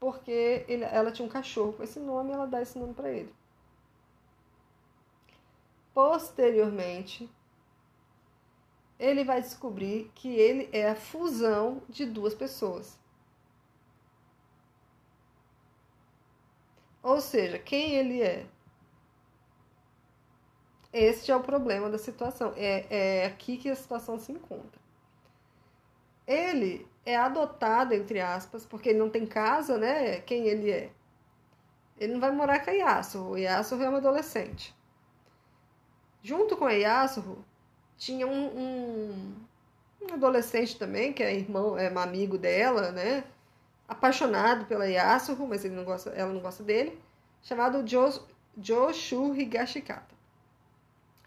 porque 0.00 0.64
ele, 0.68 0.84
ela 0.84 1.12
tinha 1.12 1.26
um 1.26 1.30
cachorro 1.30 1.72
com 1.72 1.82
esse 1.82 1.98
nome 1.98 2.30
e 2.30 2.34
ela 2.34 2.46
dá 2.46 2.62
esse 2.62 2.78
nome 2.78 2.94
para 2.94 3.10
ele. 3.10 3.34
Posteriormente, 5.92 7.28
ele 8.98 9.24
vai 9.24 9.40
descobrir 9.40 10.10
que 10.14 10.28
ele 10.28 10.68
é 10.72 10.88
a 10.90 10.94
fusão 10.96 11.82
de 11.88 12.06
duas 12.06 12.34
pessoas. 12.34 12.98
Ou 17.02 17.20
seja, 17.20 17.58
quem 17.58 17.94
ele 17.94 18.22
é? 18.22 18.46
Este 20.92 21.30
é 21.30 21.36
o 21.36 21.42
problema 21.42 21.88
da 21.90 21.98
situação. 21.98 22.52
É, 22.56 23.22
é 23.22 23.26
aqui 23.26 23.56
que 23.56 23.68
a 23.68 23.74
situação 23.74 24.18
se 24.18 24.32
encontra. 24.32 24.80
Ele 26.28 26.86
é 27.06 27.16
adotado, 27.16 27.94
entre 27.94 28.20
aspas, 28.20 28.66
porque 28.66 28.90
ele 28.90 28.98
não 28.98 29.08
tem 29.08 29.24
casa, 29.24 29.78
né? 29.78 30.20
Quem 30.20 30.46
ele 30.46 30.70
é? 30.70 30.90
Ele 31.96 32.12
não 32.12 32.20
vai 32.20 32.30
morar 32.30 32.62
com 32.62 32.70
a 32.70 32.74
Yasuo. 32.74 33.30
O 33.30 33.38
Yasuo 33.38 33.82
é 33.82 33.88
um 33.88 33.96
adolescente. 33.96 34.76
Junto 36.22 36.54
com 36.54 36.66
a 36.66 36.72
Yasuo, 36.72 37.42
tinha 37.96 38.26
um, 38.26 38.46
um, 38.46 39.34
um, 40.02 40.14
adolescente 40.14 40.78
também, 40.78 41.14
que 41.14 41.22
é 41.22 41.34
irmão, 41.34 41.78
é 41.78 41.90
um 41.90 41.98
amigo 41.98 42.36
dela, 42.36 42.92
né? 42.92 43.24
Apaixonado 43.88 44.66
pela 44.66 44.86
Yasuo, 44.86 45.48
mas 45.48 45.64
ele 45.64 45.74
não 45.74 45.84
gosta, 45.84 46.10
ela 46.10 46.30
não 46.30 46.40
gosta 46.40 46.62
dele, 46.62 47.00
chamado 47.42 47.82
jo, 47.88 48.06
Joshu 48.60 49.34
Higashikata. 49.34 50.14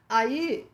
Aí 0.07 0.69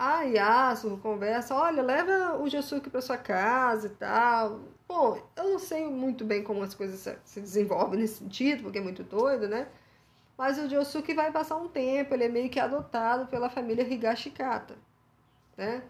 a 0.00 0.22
Yasuo 0.22 0.96
conversa, 0.96 1.54
olha, 1.54 1.82
leva 1.82 2.38
o 2.38 2.48
Josuke 2.48 2.88
para 2.88 3.02
sua 3.02 3.18
casa 3.18 3.86
e 3.86 3.90
tal. 3.90 4.60
Bom, 4.88 5.20
eu 5.36 5.44
não 5.44 5.58
sei 5.58 5.86
muito 5.90 6.24
bem 6.24 6.42
como 6.42 6.62
as 6.62 6.74
coisas 6.74 7.18
se 7.22 7.38
desenvolvem 7.38 8.00
nesse 8.00 8.14
sentido, 8.14 8.62
porque 8.62 8.78
é 8.78 8.80
muito 8.80 9.04
doido, 9.04 9.46
né? 9.46 9.68
Mas 10.38 10.56
o 10.56 10.70
Josuke 10.70 11.12
vai 11.12 11.30
passar 11.30 11.56
um 11.56 11.68
tempo, 11.68 12.14
ele 12.14 12.24
é 12.24 12.28
meio 12.30 12.48
que 12.48 12.58
adotado 12.58 13.26
pela 13.26 13.50
família 13.50 13.84
Higashikata, 13.86 14.74
né? 15.54 15.82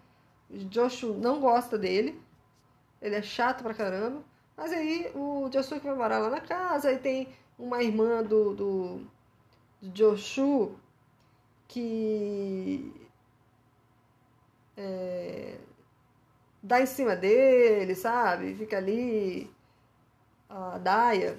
O 0.50 0.58
Joshu 0.68 1.14
não 1.14 1.40
gosta 1.40 1.78
dele, 1.78 2.20
ele 3.00 3.14
é 3.14 3.22
chato 3.22 3.62
pra 3.62 3.74
caramba. 3.74 4.24
Mas 4.56 4.72
aí 4.72 5.08
o 5.14 5.48
Josuke 5.52 5.86
vai 5.86 5.94
morar 5.94 6.18
lá 6.18 6.30
na 6.30 6.40
casa, 6.40 6.88
aí 6.88 6.98
tem 6.98 7.28
uma 7.56 7.80
irmã 7.80 8.24
do, 8.24 8.54
do, 8.56 9.00
do 9.80 9.96
Joshu 9.96 10.74
que 11.68 12.99
é, 14.80 15.58
dá 16.62 16.80
em 16.80 16.86
cima 16.86 17.14
dele, 17.14 17.94
sabe? 17.94 18.54
Fica 18.54 18.78
ali. 18.78 19.50
A 20.48 20.78
Daya. 20.78 21.38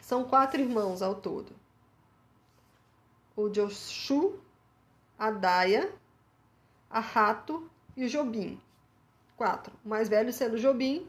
São 0.00 0.24
quatro 0.24 0.60
irmãos 0.60 1.02
ao 1.02 1.16
todo. 1.16 1.52
O 3.36 3.52
Joshu, 3.52 4.38
a 5.18 5.30
Daya, 5.30 5.92
a 6.88 7.00
Rato 7.00 7.68
e 7.96 8.04
o 8.04 8.08
Jobim. 8.08 8.60
Quatro. 9.36 9.72
O 9.84 9.88
mais 9.88 10.08
velho 10.08 10.32
sendo 10.32 10.54
o 10.54 10.58
Jobim. 10.58 11.06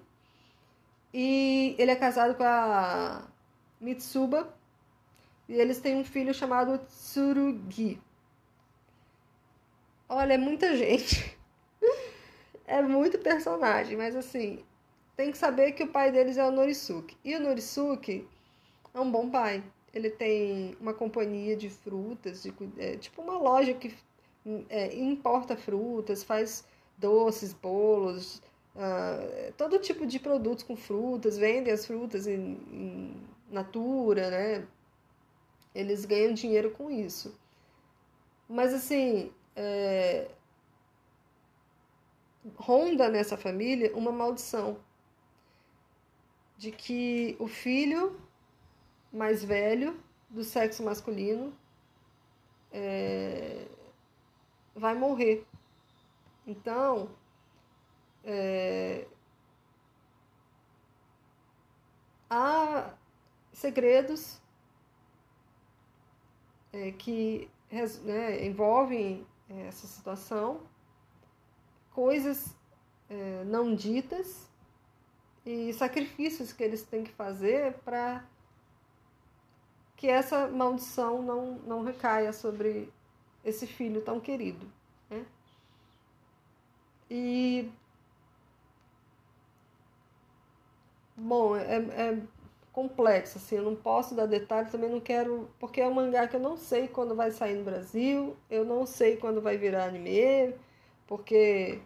E 1.14 1.76
ele 1.78 1.92
é 1.92 1.96
casado 1.96 2.36
com 2.36 2.44
a 2.44 3.24
Mitsuba, 3.80 4.54
e 5.50 5.54
eles 5.54 5.80
têm 5.80 5.98
um 5.98 6.06
filho 6.06 6.34
chamado 6.34 6.78
Tsurugi. 6.78 8.02
Olha, 10.14 10.34
é 10.34 10.38
muita 10.38 10.76
gente. 10.76 11.38
é 12.68 12.82
muito 12.82 13.18
personagem, 13.18 13.96
mas 13.96 14.14
assim, 14.14 14.60
tem 15.16 15.32
que 15.32 15.38
saber 15.38 15.72
que 15.72 15.84
o 15.84 15.88
pai 15.88 16.12
deles 16.12 16.38
é 16.38 16.46
o 16.46 16.52
Norisuke. 16.52 17.16
E 17.24 17.34
o 17.34 17.40
Norisuke 17.40 18.28
é 18.94 19.00
um 19.00 19.10
bom 19.10 19.30
pai. 19.30 19.64
Ele 19.94 20.10
tem 20.10 20.76
uma 20.82 20.94
companhia 20.94 21.56
de 21.56 21.70
frutas, 21.70 22.44
de, 22.44 22.54
é, 22.78 22.98
tipo 22.98 23.22
uma 23.22 23.38
loja 23.38 23.74
que 23.74 23.96
é, 24.68 24.94
importa 25.00 25.56
frutas, 25.56 26.26
faz 26.26 26.68
doces, 26.98 27.54
bolos, 27.54 28.42
uh, 28.76 29.54
todo 29.56 29.80
tipo 29.80 30.06
de 30.06 30.20
produtos 30.20 30.66
com 30.66 30.76
frutas, 30.76 31.38
vendem 31.38 31.72
as 31.72 31.86
frutas 31.86 32.28
em, 32.28 32.58
em 32.70 33.16
natura, 33.50 34.30
né? 34.30 34.68
Eles 35.74 36.04
ganham 36.04 36.34
dinheiro 36.34 36.72
com 36.72 36.92
isso. 36.92 37.34
Mas 38.50 38.74
assim, 38.74 39.32
é, 39.56 40.30
ronda 42.56 43.10
nessa 43.10 43.38
família 43.38 43.96
uma 43.96 44.12
maldição 44.12 44.80
de 46.58 46.72
que 46.72 47.36
o 47.40 47.48
filho 47.48 48.20
mais 49.12 49.44
velho 49.44 50.00
do 50.30 50.44
sexo 50.44 50.84
masculino 50.84 51.54
é, 52.72 53.68
vai 54.76 54.96
morrer. 54.96 55.46
Então, 56.46 57.10
é, 58.24 59.06
há 62.30 62.94
segredos 63.52 64.42
é, 66.72 66.92
que 66.92 67.50
né, 68.04 68.46
envolvem 68.46 69.26
essa 69.60 69.88
situação, 69.88 70.62
coisas 71.92 72.56
é, 73.10 73.44
não 73.46 73.76
ditas 73.76 74.50
e 75.46 75.74
sacrifícios 75.74 76.54
que 76.54 76.64
eles 76.64 76.84
têm 76.84 77.04
que 77.04 77.12
fazer 77.12 77.74
para 77.86 78.24
que 79.98 80.08
essa 80.08 80.48
maldição 80.48 81.22
não, 81.22 81.60
não 81.60 81.84
recaia 81.84 82.34
sobre 82.34 82.92
esse 83.44 83.68
filho 83.68 84.02
tão 84.02 84.20
querido. 84.20 84.66
Né? 85.10 85.26
E. 87.10 87.72
Bom, 91.16 91.56
é, 91.56 91.76
é 91.76 92.24
complexo, 92.72 93.38
assim, 93.38 93.58
eu 93.58 93.64
não 93.64 93.76
posso 93.76 94.16
dar 94.16 94.26
detalhes, 94.26 94.72
também 94.72 94.90
não 94.90 95.00
quero, 95.00 95.50
porque 95.60 95.82
é 95.82 95.88
um 95.88 95.94
mangá 95.94 96.28
que 96.28 96.36
eu 96.36 96.40
não 96.40 96.56
sei 96.56 96.88
quando 96.88 97.16
vai 97.16 97.32
sair 97.32 97.56
no 97.56 97.66
Brasil, 97.66 98.38
eu 98.50 98.64
não 98.64 98.86
sei 98.86 99.18
quando 99.18 99.42
vai 99.42 99.58
virar 99.58 99.86
anime, 99.86 100.56
porque 101.06 101.82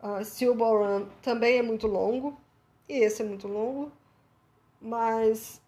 uh, 0.00 0.54
Ball 0.54 0.78
Run 0.78 1.06
também 1.22 1.58
é 1.58 1.62
muito 1.62 1.86
longo, 1.86 2.38
e 2.88 2.98
esse 2.98 3.22
é 3.22 3.24
muito 3.24 3.48
longo, 3.48 3.90
mas 4.80 5.60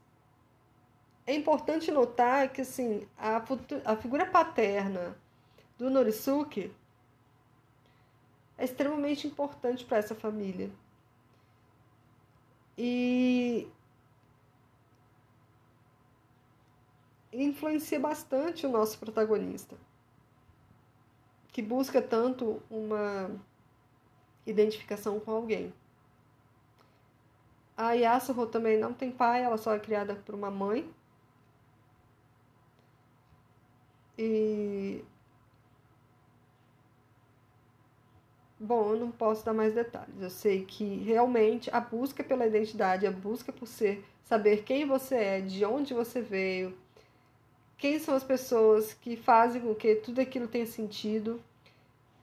é 1.26 1.34
importante 1.34 1.90
notar 1.90 2.52
que, 2.52 2.60
assim, 2.60 3.08
a, 3.18 3.42
a 3.84 3.96
figura 3.96 4.26
paterna 4.26 5.16
do 5.78 5.90
Norisuke 5.90 6.72
é 8.56 8.64
extremamente 8.64 9.26
importante 9.26 9.84
para 9.84 9.98
essa 9.98 10.14
família. 10.14 10.70
E 12.76 13.68
influencia 17.42 17.98
bastante 17.98 18.66
o 18.66 18.70
nosso 18.70 18.98
protagonista, 18.98 19.76
que 21.48 21.62
busca 21.62 22.00
tanto 22.00 22.62
uma 22.70 23.30
identificação 24.46 25.18
com 25.20 25.30
alguém. 25.32 25.72
A 27.76 27.92
Yasuho 27.92 28.46
também 28.46 28.78
não 28.78 28.92
tem 28.92 29.10
pai, 29.10 29.42
ela 29.42 29.56
só 29.56 29.74
é 29.74 29.80
criada 29.80 30.14
por 30.14 30.34
uma 30.34 30.50
mãe. 30.50 30.88
E 34.16 35.04
Bom, 38.58 38.92
eu 38.92 38.96
não 38.98 39.10
posso 39.10 39.44
dar 39.44 39.52
mais 39.52 39.74
detalhes. 39.74 40.20
Eu 40.20 40.30
sei 40.30 40.64
que 40.64 40.84
realmente 41.02 41.68
a 41.70 41.80
busca 41.80 42.24
pela 42.24 42.46
identidade, 42.46 43.06
a 43.06 43.10
busca 43.10 43.52
por 43.52 43.66
ser, 43.66 44.02
saber 44.22 44.62
quem 44.64 44.86
você 44.86 45.16
é, 45.16 45.40
de 45.42 45.64
onde 45.66 45.92
você 45.92 46.22
veio, 46.22 46.74
quem 47.84 47.98
são 47.98 48.14
as 48.14 48.24
pessoas 48.24 48.94
que 48.94 49.14
fazem 49.14 49.60
com 49.60 49.74
que 49.74 49.96
tudo 49.96 50.18
aquilo 50.18 50.48
tenha 50.48 50.64
sentido. 50.64 51.38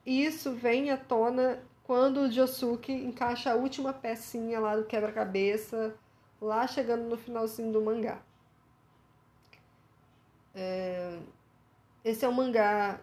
Isso 0.04 0.50
vem 0.54 0.90
à 0.90 0.96
tona 0.96 1.62
quando 1.84 2.22
o 2.22 2.32
Josuke 2.32 2.90
encaixa 2.90 3.52
a 3.52 3.54
última 3.54 3.92
pecinha 3.92 4.58
lá 4.58 4.74
do 4.74 4.84
quebra-cabeça, 4.84 5.94
lá 6.40 6.66
chegando 6.66 7.08
no 7.08 7.16
finalzinho 7.16 7.72
do 7.72 7.80
mangá. 7.80 8.20
É... 10.52 11.20
Esse 12.04 12.24
é 12.24 12.28
um 12.28 12.32
mangá 12.32 12.98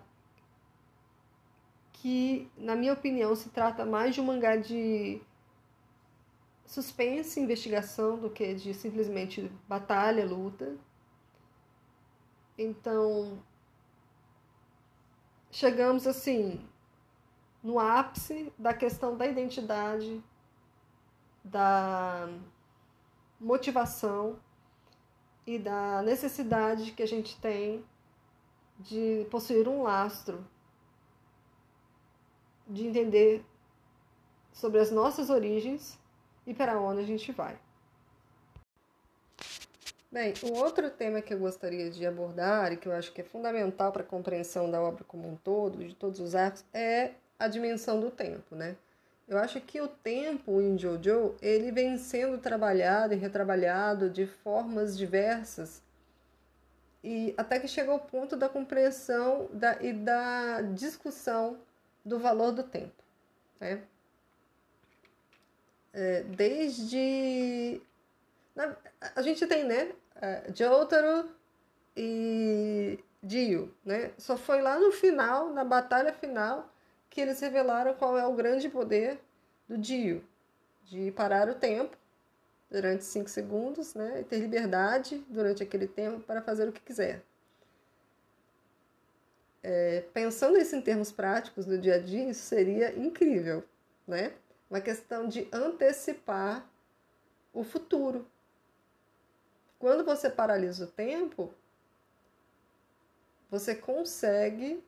que, 1.94 2.52
na 2.58 2.76
minha 2.76 2.92
opinião, 2.92 3.34
se 3.38 3.48
trata 3.48 3.86
mais 3.86 4.14
de 4.14 4.20
um 4.20 4.26
mangá 4.26 4.58
de 4.58 5.22
suspense, 6.66 7.40
investigação, 7.40 8.18
do 8.18 8.30
que 8.30 8.54
de 8.54 8.74
simplesmente 8.74 9.50
batalha, 9.66 10.26
luta. 10.26 10.76
Então, 12.62 13.42
chegamos 15.50 16.06
assim 16.06 16.60
no 17.64 17.80
ápice 17.80 18.52
da 18.58 18.74
questão 18.74 19.16
da 19.16 19.26
identidade, 19.26 20.22
da 21.42 22.28
motivação 23.40 24.38
e 25.48 25.58
da 25.58 26.02
necessidade 26.02 26.92
que 26.92 27.02
a 27.02 27.08
gente 27.08 27.40
tem 27.40 27.82
de 28.78 29.26
possuir 29.32 29.66
um 29.70 29.84
lastro, 29.84 30.46
de 32.68 32.86
entender 32.86 33.42
sobre 34.52 34.82
as 34.82 34.92
nossas 34.92 35.30
origens 35.30 35.98
e 36.46 36.54
para 36.54 36.78
onde 36.78 37.00
a 37.00 37.06
gente 37.06 37.32
vai. 37.32 37.58
Bem, 40.12 40.34
o 40.42 40.54
outro 40.58 40.90
tema 40.90 41.22
que 41.22 41.32
eu 41.32 41.38
gostaria 41.38 41.92
de 41.92 42.04
abordar 42.04 42.74
e 42.74 42.78
que 42.78 42.88
eu 42.88 42.94
acho 42.94 43.12
que 43.14 43.22
é 43.22 43.24
fundamental 43.24 43.92
para 43.92 44.02
a 44.02 44.06
compreensão 44.06 44.70
da 44.70 44.82
obra 44.82 45.04
como 45.04 45.30
um 45.30 45.36
todo, 45.36 45.78
de 45.78 45.94
todos 45.94 46.20
os 46.20 46.34
arcos, 46.34 46.66
é 46.74 47.12
a 47.38 47.48
dimensão 47.48 48.00
do 48.00 48.10
tempo, 48.10 48.56
né? 48.56 48.76
Eu 49.28 49.38
acho 49.38 49.62
que 49.62 49.80
o 49.80 49.88
tempo 49.88 50.60
em 50.60 50.76
Jojo, 50.80 51.36
ele 51.40 51.72
vem 51.72 51.96
sendo 52.00 52.40
trabalhado 52.40 53.14
e 53.14 53.18
retrabalhado 53.18 54.10
de 54.10 54.26
formas 54.26 54.98
diversas 54.98 55.80
e 57.04 57.36
até 57.38 57.60
que 57.60 57.68
chega 57.68 57.92
ao 57.92 58.00
ponto 58.00 58.36
da 58.36 58.50
compreensão 58.50 59.48
da, 59.54 59.80
e 59.80 59.94
da 59.94 60.62
discussão 60.62 61.60
do 62.04 62.18
valor 62.18 62.52
do 62.52 62.64
tempo, 62.64 63.04
né? 63.60 63.84
É, 65.94 66.24
desde 66.24 67.80
a 69.16 69.22
gente 69.22 69.46
tem, 69.48 69.64
né, 69.64 69.92
é, 70.22 70.52
Jotaro 70.54 71.30
e 71.96 73.00
Dio, 73.22 73.74
né? 73.84 74.12
Só 74.18 74.38
foi 74.38 74.62
lá 74.62 74.80
no 74.80 74.92
final, 74.92 75.50
na 75.52 75.64
batalha 75.64 76.14
final, 76.14 76.72
que 77.10 77.22
eles 77.22 77.40
revelaram 77.40 77.94
qual 77.94 78.18
é 78.18 78.26
o 78.26 78.34
grande 78.34 78.70
poder 78.70 79.20
do 79.68 79.78
Dio, 79.78 80.24
de 80.86 81.12
parar 81.12 81.50
o 81.50 81.56
tempo 81.56 81.98
durante 82.70 83.04
cinco 83.04 83.30
segundos, 83.30 83.96
né, 83.96 84.22
e 84.22 84.24
ter 84.24 84.38
liberdade 84.40 85.26
durante 85.28 85.64
aquele 85.64 85.88
tempo 85.88 86.20
para 86.22 86.42
fazer 86.42 86.68
o 86.68 86.72
que 86.72 86.82
quiser. 86.82 87.24
É, 89.62 90.06
pensando 90.14 90.58
isso 90.58 90.76
em 90.76 90.82
termos 90.82 91.12
práticos 91.12 91.66
do 91.66 91.78
dia 91.78 91.96
a 91.96 92.00
dia, 92.00 92.30
isso 92.30 92.44
seria 92.44 92.98
incrível, 92.98 93.64
né? 94.08 94.34
Uma 94.70 94.80
questão 94.80 95.28
de 95.28 95.48
antecipar 95.52 96.66
o 97.52 97.64
futuro, 97.64 98.26
quando 99.80 100.04
você 100.04 100.30
paralisa 100.30 100.84
o 100.84 100.88
tempo, 100.88 101.54
você 103.50 103.74
consegue 103.74 104.84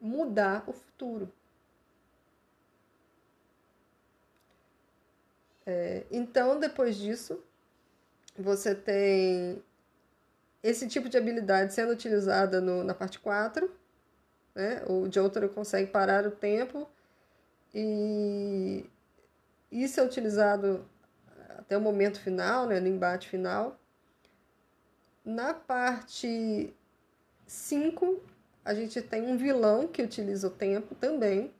mudar 0.00 0.64
o 0.66 0.72
futuro. 0.72 1.30
É, 5.66 6.04
então, 6.10 6.60
depois 6.60 6.96
disso, 6.96 7.42
você 8.36 8.74
tem 8.74 9.62
esse 10.62 10.86
tipo 10.88 11.08
de 11.08 11.16
habilidade 11.16 11.74
sendo 11.74 11.92
utilizada 11.92 12.60
no, 12.60 12.84
na 12.84 12.94
parte 12.94 13.18
4. 13.18 13.70
Né? 14.54 14.82
O 14.86 15.10
Jotaro 15.10 15.48
consegue 15.48 15.90
parar 15.90 16.26
o 16.26 16.30
tempo 16.30 16.88
e 17.74 18.88
isso 19.70 19.98
é 19.98 20.02
utilizado 20.04 20.88
até 21.64 21.76
o 21.76 21.80
momento 21.80 22.20
final, 22.20 22.66
né, 22.66 22.78
no 22.80 22.88
embate 22.88 23.28
final. 23.28 23.78
Na 25.24 25.54
parte 25.54 26.74
5, 27.46 28.22
a 28.64 28.74
gente 28.74 29.00
tem 29.00 29.22
um 29.22 29.36
vilão 29.36 29.88
que 29.88 30.02
utiliza 30.02 30.48
o 30.48 30.50
tempo 30.50 30.94
também. 30.94 31.52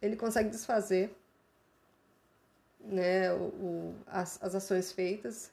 Ele 0.00 0.16
consegue 0.16 0.48
desfazer 0.48 1.14
né, 2.80 3.32
o, 3.32 3.48
o 3.48 3.94
as, 4.06 4.42
as 4.42 4.54
ações 4.54 4.92
feitas. 4.92 5.52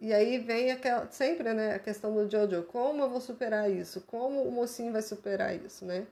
E 0.00 0.12
aí 0.12 0.38
vem 0.38 0.70
aquela, 0.70 1.10
sempre 1.10 1.54
né, 1.54 1.74
a 1.74 1.78
questão 1.78 2.12
do 2.12 2.28
Jojo, 2.30 2.64
como 2.64 3.02
eu 3.02 3.08
vou 3.08 3.20
superar 3.20 3.70
isso? 3.70 4.02
Como 4.02 4.42
o 4.42 4.52
mocinho 4.52 4.92
vai 4.92 5.00
superar 5.00 5.54
isso, 5.56 5.84
né? 5.84 6.06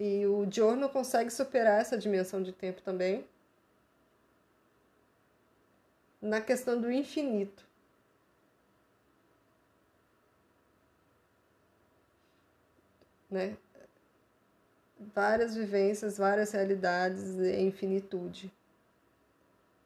E 0.00 0.24
o 0.24 0.50
Giorno 0.50 0.88
consegue 0.88 1.28
superar 1.28 1.78
essa 1.78 1.98
dimensão 1.98 2.42
de 2.42 2.52
tempo 2.52 2.80
também 2.80 3.22
na 6.22 6.40
questão 6.40 6.80
do 6.80 6.90
infinito. 6.90 7.68
Né? 13.30 13.58
Várias 14.98 15.54
vivências, 15.54 16.16
várias 16.16 16.52
realidades 16.52 17.38
e 17.38 17.60
infinitude 17.60 18.50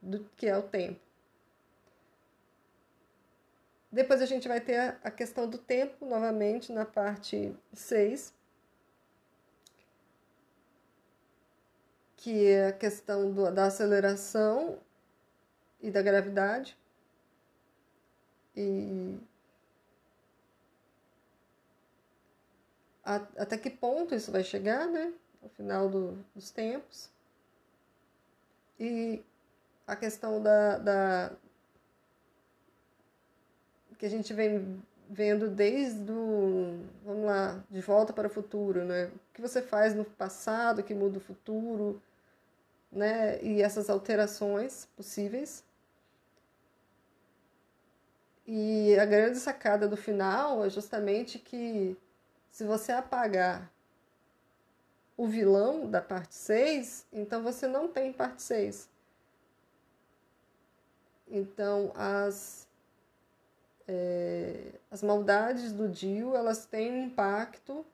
do 0.00 0.24
que 0.36 0.46
é 0.46 0.56
o 0.56 0.62
tempo. 0.62 1.00
Depois 3.90 4.22
a 4.22 4.26
gente 4.26 4.46
vai 4.46 4.60
ter 4.60 4.96
a 5.02 5.10
questão 5.10 5.50
do 5.50 5.58
tempo 5.58 6.06
novamente 6.06 6.72
na 6.72 6.84
parte 6.84 7.52
6 7.72 8.32
que 12.24 12.46
é 12.46 12.68
a 12.68 12.72
questão 12.72 13.30
do, 13.30 13.52
da 13.52 13.66
aceleração 13.66 14.78
e 15.78 15.90
da 15.90 16.00
gravidade. 16.00 16.74
E 18.56 19.18
até 23.04 23.58
que 23.58 23.68
ponto 23.68 24.14
isso 24.14 24.32
vai 24.32 24.42
chegar, 24.42 24.86
né? 24.86 25.12
Ao 25.42 25.50
final 25.50 25.90
do, 25.90 26.12
dos 26.34 26.50
tempos. 26.50 27.10
E 28.80 29.22
a 29.86 29.94
questão 29.94 30.42
da, 30.42 30.78
da 30.78 31.32
que 33.98 34.06
a 34.06 34.10
gente 34.10 34.32
vem 34.32 34.82
vendo 35.10 35.50
desde 35.50 36.10
o, 36.10 36.86
vamos 37.04 37.26
lá, 37.26 37.62
de 37.70 37.82
volta 37.82 38.14
para 38.14 38.28
o 38.28 38.30
futuro, 38.30 38.82
né? 38.82 39.08
O 39.08 39.34
que 39.34 39.42
você 39.42 39.60
faz 39.60 39.94
no 39.94 40.06
passado 40.06 40.82
que 40.82 40.94
muda 40.94 41.18
o 41.18 41.20
futuro, 41.20 42.00
né? 42.94 43.42
E 43.42 43.60
essas 43.60 43.90
alterações 43.90 44.86
possíveis. 44.96 45.64
E 48.46 48.96
a 48.98 49.04
grande 49.04 49.38
sacada 49.38 49.88
do 49.88 49.96
final 49.96 50.64
é 50.64 50.70
justamente 50.70 51.38
que 51.38 51.96
se 52.50 52.64
você 52.64 52.92
apagar 52.92 53.70
o 55.16 55.26
vilão 55.26 55.90
da 55.90 56.00
parte 56.00 56.34
6, 56.34 57.06
então 57.12 57.42
você 57.42 57.66
não 57.66 57.88
tem 57.88 58.12
parte 58.12 58.42
6. 58.42 58.88
Então, 61.28 61.92
as, 61.94 62.68
é, 63.88 64.72
as 64.90 65.02
maldades 65.02 65.72
do 65.72 65.88
Dio, 65.88 66.36
elas 66.36 66.66
têm 66.66 67.04
impacto 67.04 67.84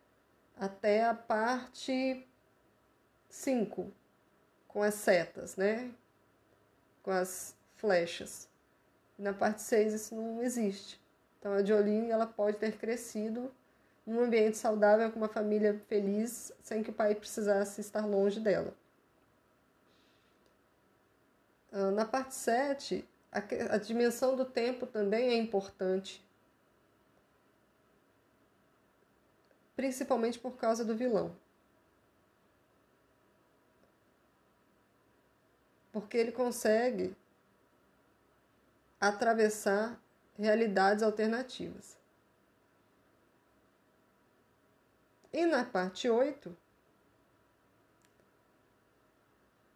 até 0.59 1.05
a 1.05 1.15
parte 1.15 2.27
5, 3.29 3.93
com 4.73 4.83
as 4.83 4.95
setas, 4.95 5.57
né? 5.57 5.91
Com 7.03 7.11
as 7.11 7.55
flechas. 7.75 8.49
Na 9.19 9.33
parte 9.33 9.63
6 9.63 9.93
isso 9.93 10.15
não 10.15 10.43
existe. 10.43 11.01
Então, 11.39 11.53
a 11.53 11.65
Jolene, 11.65 12.11
ela 12.11 12.27
pode 12.27 12.59
ter 12.59 12.77
crescido 12.77 13.51
num 14.07 14.21
ambiente 14.21 14.57
saudável, 14.57 15.11
com 15.11 15.19
uma 15.19 15.29
família 15.29 15.81
feliz, 15.89 16.53
sem 16.63 16.83
que 16.83 16.91
o 16.91 16.93
pai 16.93 17.15
precisasse 17.15 17.81
estar 17.81 18.07
longe 18.07 18.41
dela. 18.41 18.75
Ah, 21.73 21.91
na 21.91 22.05
parte 22.05 22.35
7, 22.35 23.07
a, 23.31 23.77
dimensão 23.77 24.37
do 24.37 24.45
tempo 24.45 24.87
também 24.87 25.31
é 25.31 25.37
importante. 25.37 26.25
Principalmente 29.77 30.39
por 30.39 30.57
causa 30.57 30.85
do 30.85 30.97
vilão. 30.97 31.35
Porque 35.93 36.17
ele 36.17 36.33
consegue 36.33 37.17
atravessar 39.01 40.01
realidades 40.39 41.03
alternativas. 41.03 41.99
E 45.33 45.47
na 45.47 45.65
parte 45.65 46.09
8, 46.09 46.57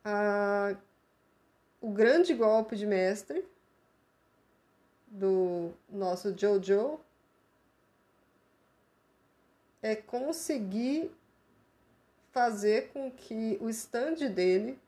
a, 0.04 0.76
o 1.80 1.90
grande 1.90 2.34
golpe 2.34 2.76
de 2.76 2.86
mestre 2.86 3.48
do 5.06 5.72
nosso 5.88 6.36
Jojo 6.36 7.00
é 9.80 9.94
conseguir 9.94 11.14
fazer 12.32 12.88
com 12.92 13.10
que 13.10 13.56
o 13.60 13.70
stand 13.70 14.28
dele 14.34 14.78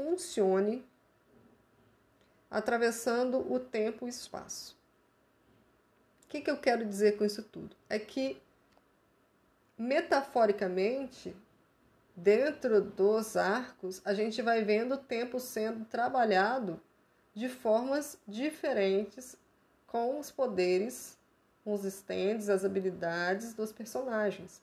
funcione 0.00 0.82
atravessando 2.50 3.52
o 3.52 3.60
tempo 3.60 4.06
e 4.06 4.08
o 4.08 4.08
espaço. 4.08 4.76
O 6.24 6.28
que, 6.28 6.40
que 6.40 6.50
eu 6.50 6.56
quero 6.56 6.86
dizer 6.86 7.18
com 7.18 7.24
isso 7.24 7.42
tudo? 7.42 7.76
É 7.88 7.98
que 7.98 8.40
metaforicamente, 9.76 11.36
dentro 12.16 12.80
dos 12.80 13.36
arcos, 13.36 14.00
a 14.04 14.14
gente 14.14 14.40
vai 14.40 14.64
vendo 14.64 14.94
o 14.94 14.98
tempo 14.98 15.38
sendo 15.38 15.84
trabalhado 15.84 16.80
de 17.34 17.48
formas 17.48 18.18
diferentes 18.26 19.36
com 19.86 20.18
os 20.18 20.30
poderes, 20.30 21.18
com 21.62 21.74
os 21.74 21.84
stands, 21.84 22.48
as 22.48 22.64
habilidades 22.64 23.52
dos 23.52 23.70
personagens. 23.70 24.62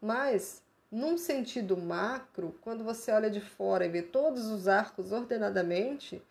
Mas, 0.00 0.62
num 0.96 1.18
sentido 1.18 1.76
macro, 1.76 2.58
quando 2.62 2.82
você 2.82 3.12
olha 3.12 3.28
de 3.28 3.38
fora 3.38 3.84
e 3.84 3.88
vê 3.90 4.00
todos 4.00 4.46
os 4.46 4.66
arcos 4.66 5.12
ordenadamente, 5.12 6.22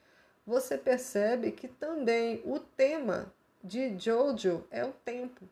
você 0.44 0.76
percebe 0.76 1.52
que 1.52 1.68
também 1.68 2.42
o 2.44 2.60
tema 2.60 3.32
de 3.64 3.96
Jojo 4.00 4.66
é 4.72 4.84
o 4.84 4.92
tempo. 4.92 5.48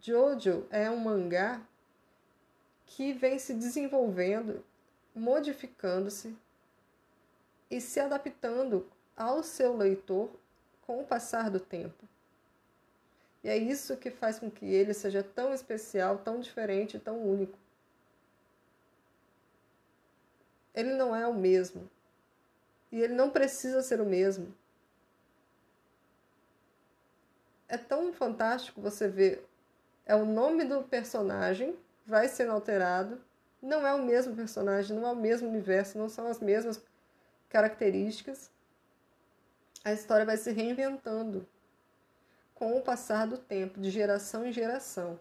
Jojo 0.00 0.66
é 0.70 0.90
um 0.90 0.96
mangá 0.96 1.62
que 2.84 3.12
vem 3.12 3.38
se 3.38 3.54
desenvolvendo, 3.54 4.64
modificando-se 5.14 6.36
e 7.70 7.80
se 7.80 8.00
adaptando 8.00 8.88
ao 9.16 9.44
seu 9.44 9.76
leitor 9.76 10.30
com 10.82 11.00
o 11.00 11.06
passar 11.06 11.48
do 11.48 11.60
tempo. 11.60 12.08
E 13.44 13.48
é 13.48 13.56
isso 13.56 13.96
que 13.96 14.10
faz 14.10 14.40
com 14.40 14.50
que 14.50 14.66
ele 14.66 14.92
seja 14.92 15.22
tão 15.22 15.54
especial, 15.54 16.18
tão 16.18 16.40
diferente, 16.40 16.98
tão 16.98 17.22
único. 17.24 17.63
Ele 20.74 20.94
não 20.94 21.14
é 21.14 21.26
o 21.26 21.34
mesmo. 21.34 21.88
E 22.90 23.00
ele 23.00 23.14
não 23.14 23.30
precisa 23.30 23.82
ser 23.82 24.00
o 24.00 24.06
mesmo. 24.06 24.54
É 27.68 27.76
tão 27.76 28.12
fantástico 28.12 28.80
você 28.80 29.08
ver 29.08 29.46
é 30.06 30.14
o 30.14 30.24
nome 30.24 30.64
do 30.64 30.82
personagem, 30.82 31.76
vai 32.06 32.28
sendo 32.28 32.52
alterado. 32.52 33.20
Não 33.62 33.86
é 33.86 33.94
o 33.94 34.02
mesmo 34.02 34.36
personagem, 34.36 34.94
não 34.96 35.08
é 35.08 35.12
o 35.12 35.16
mesmo 35.16 35.48
universo, 35.48 35.96
não 35.96 36.08
são 36.08 36.26
as 36.26 36.40
mesmas 36.40 36.82
características. 37.48 38.50
A 39.82 39.92
história 39.92 40.26
vai 40.26 40.36
se 40.36 40.50
reinventando 40.50 41.46
com 42.54 42.76
o 42.76 42.82
passar 42.82 43.26
do 43.26 43.38
tempo, 43.38 43.80
de 43.80 43.90
geração 43.90 44.46
em 44.46 44.52
geração. 44.52 45.18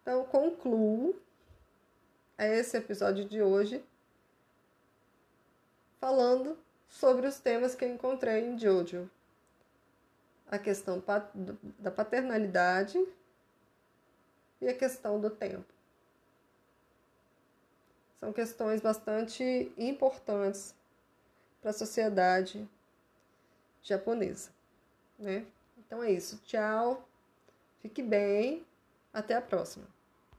Então, 0.00 0.24
concluo 0.24 1.14
esse 2.38 2.76
episódio 2.76 3.24
de 3.24 3.42
hoje 3.42 3.84
falando 6.00 6.58
sobre 6.88 7.26
os 7.26 7.38
temas 7.38 7.74
que 7.74 7.86
encontrei 7.86 8.44
em 8.44 8.58
Jojo 8.58 9.08
a 10.50 10.58
questão 10.58 11.02
da 11.78 11.90
paternalidade 11.90 13.02
e 14.60 14.68
a 14.68 14.74
questão 14.74 15.18
do 15.18 15.30
tempo. 15.30 15.64
São 18.20 18.32
questões 18.32 18.80
bastante 18.80 19.72
importantes 19.78 20.74
para 21.62 21.70
a 21.70 21.74
sociedade 21.74 22.68
japonesa, 23.82 24.50
né? 25.18 25.46
Então 25.78 26.02
é 26.02 26.10
isso. 26.10 26.38
Tchau. 26.44 27.08
Fique 27.80 28.02
bem. 28.02 28.64
Até 29.12 29.34
a 29.34 29.42
próxima. 29.42 29.86